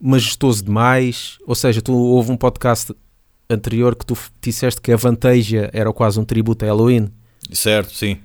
majestoso 0.00 0.64
demais. 0.64 1.38
Ou 1.46 1.54
seja, 1.54 1.82
tu 1.82 1.92
houve 1.92 2.30
um 2.30 2.36
podcast 2.36 2.94
anterior 3.48 3.94
que 3.94 4.04
tu 4.04 4.16
disseste 4.40 4.80
que 4.80 4.92
a 4.92 4.96
Vantasia 4.96 5.70
era 5.72 5.92
quase 5.92 6.18
um 6.18 6.24
tributo 6.24 6.64
a 6.64 6.68
Halloween. 6.68 7.10
Certo, 7.52 7.94
sim. 7.94 8.18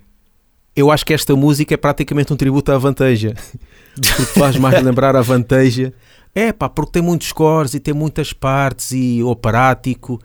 Eu 0.76 0.90
acho 0.90 1.06
que 1.06 1.14
esta 1.14 1.36
música 1.36 1.74
é 1.74 1.78
praticamente 1.78 2.32
um 2.32 2.36
tributo 2.38 2.72
à 2.72 2.78
Vantasia. 2.78 3.36
Porque 3.96 4.40
faz 4.40 4.56
mais 4.56 4.82
lembrar 4.82 5.16
a 5.16 5.22
Vantasia. 5.22 5.94
É 6.34 6.54
pá, 6.54 6.70
porque 6.70 6.94
tem 6.94 7.02
muitos 7.02 7.34
cores 7.34 7.74
e 7.74 7.80
tem 7.80 7.94
muitas 7.94 8.32
partes 8.32 8.92
e 8.92 9.22
operático. 9.22 10.18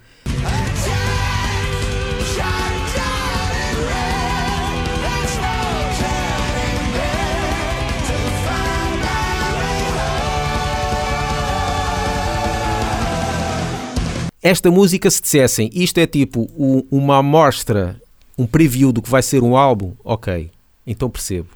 Esta 14.47 14.71
música, 14.71 15.11
se 15.11 15.21
dissessem 15.21 15.69
isto 15.73 15.99
é 15.99 16.07
tipo 16.07 16.43
u- 16.57 16.87
uma 16.89 17.19
amostra, 17.19 18.01
um 18.39 18.47
preview 18.47 18.93
do 18.93 19.03
que 19.03 19.11
vai 19.11 19.21
ser 19.23 19.43
um 19.43 19.57
álbum, 19.57 19.95
ok, 20.05 20.51
então 20.87 21.11
percebo. 21.11 21.49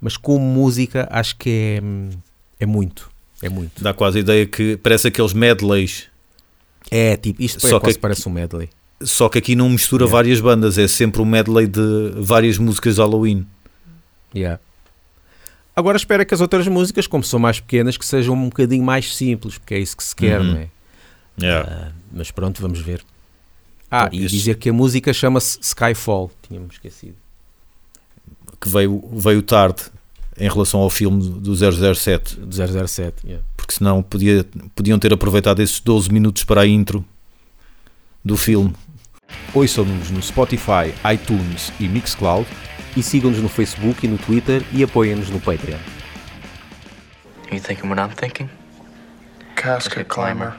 Mas 0.00 0.16
como 0.16 0.38
música, 0.44 1.08
acho 1.10 1.36
que 1.36 1.50
é, 1.50 1.82
é 2.60 2.66
muito. 2.66 3.10
É 3.42 3.48
muito. 3.48 3.82
Dá 3.82 3.92
quase 3.92 4.18
a 4.18 4.20
ideia 4.20 4.46
que 4.46 4.76
parece 4.76 5.08
aqueles 5.08 5.32
medleys, 5.32 6.06
É 6.90 7.16
tipo, 7.16 7.42
isto 7.42 7.60
Só 7.66 7.76
é, 7.78 7.80
quase 7.80 7.96
que- 7.96 8.00
parece 8.00 8.28
um 8.28 8.32
medley. 8.32 8.68
só 9.02 9.28
que 9.28 9.38
aqui 9.38 9.56
não 9.56 9.68
mistura 9.68 10.04
Yeah. 10.04 10.16
várias 10.16 10.40
bandas, 10.40 10.78
é 10.78 10.86
sempre 10.86 11.20
um 11.20 11.24
medley 11.24 11.66
de 11.66 12.12
várias 12.16 12.58
músicas 12.58 12.94
de 12.94 13.00
Halloween. 13.00 13.44
Yeah. 14.34 14.60
Agora 15.74 15.96
espera 15.96 16.24
que 16.24 16.32
as 16.32 16.40
outras 16.40 16.66
músicas, 16.68 17.06
como 17.08 17.22
são 17.24 17.38
mais 17.40 17.58
pequenas, 17.60 17.96
que 17.96 18.06
sejam 18.06 18.34
um 18.36 18.44
bocadinho 18.48 18.84
mais 18.84 19.14
simples, 19.16 19.58
porque 19.58 19.74
é 19.74 19.78
isso 19.80 19.96
que 19.96 20.04
se 20.04 20.14
quer, 20.14 20.40
Uhum. 20.40 20.46
não 20.52 20.58
é? 20.60 20.68
Yeah. 21.40 21.88
Ah, 21.88 21.92
mas 22.12 22.30
pronto, 22.30 22.60
vamos 22.60 22.80
ver. 22.80 23.02
Ah, 23.90 24.06
Então, 24.06 24.18
e 24.20 24.24
este- 24.24 24.36
dizer 24.36 24.56
que 24.56 24.68
a 24.68 24.72
música 24.72 25.12
chama-se 25.12 25.58
Skyfall, 25.62 26.30
tínhamos 26.46 26.74
esquecido. 26.74 27.14
Que 28.60 28.68
veio, 28.68 29.02
veio 29.12 29.40
tarde 29.42 29.82
em 30.36 30.48
relação 30.48 30.80
ao 30.80 30.90
filme 30.90 31.22
do 31.40 31.54
007, 31.54 32.36
Do 32.40 32.54
007. 32.54 33.24
yeah. 33.26 33.44
porque 33.56 33.72
senão 33.74 34.02
podia, 34.02 34.44
podiam 34.74 34.98
ter 34.98 35.12
aproveitado 35.12 35.60
esses 35.62 35.80
12 35.80 36.12
minutos 36.12 36.44
para 36.44 36.62
a 36.62 36.66
intro 36.66 37.04
do 38.24 38.36
filme. 38.36 38.74
Ouçam-nos 39.54 40.10
no 40.10 40.22
Spotify, 40.22 40.92
iTunes 41.12 41.72
e 41.78 41.88
Mixcloud 41.88 42.46
e 42.96 43.02
sigam-nos 43.02 43.40
no 43.40 43.48
Facebook 43.48 44.04
e 44.06 44.08
no 44.08 44.18
Twitter 44.18 44.62
e 44.72 44.82
apoiem-nos 44.82 45.28
no 45.30 45.40
Patreon. 45.40 45.78
You 47.52 47.60
thinking 47.60 47.88
what 47.88 48.00
I'm 48.00 48.14
thinking? 48.14 48.48
Casket 49.56 50.06
climber. 50.08 50.54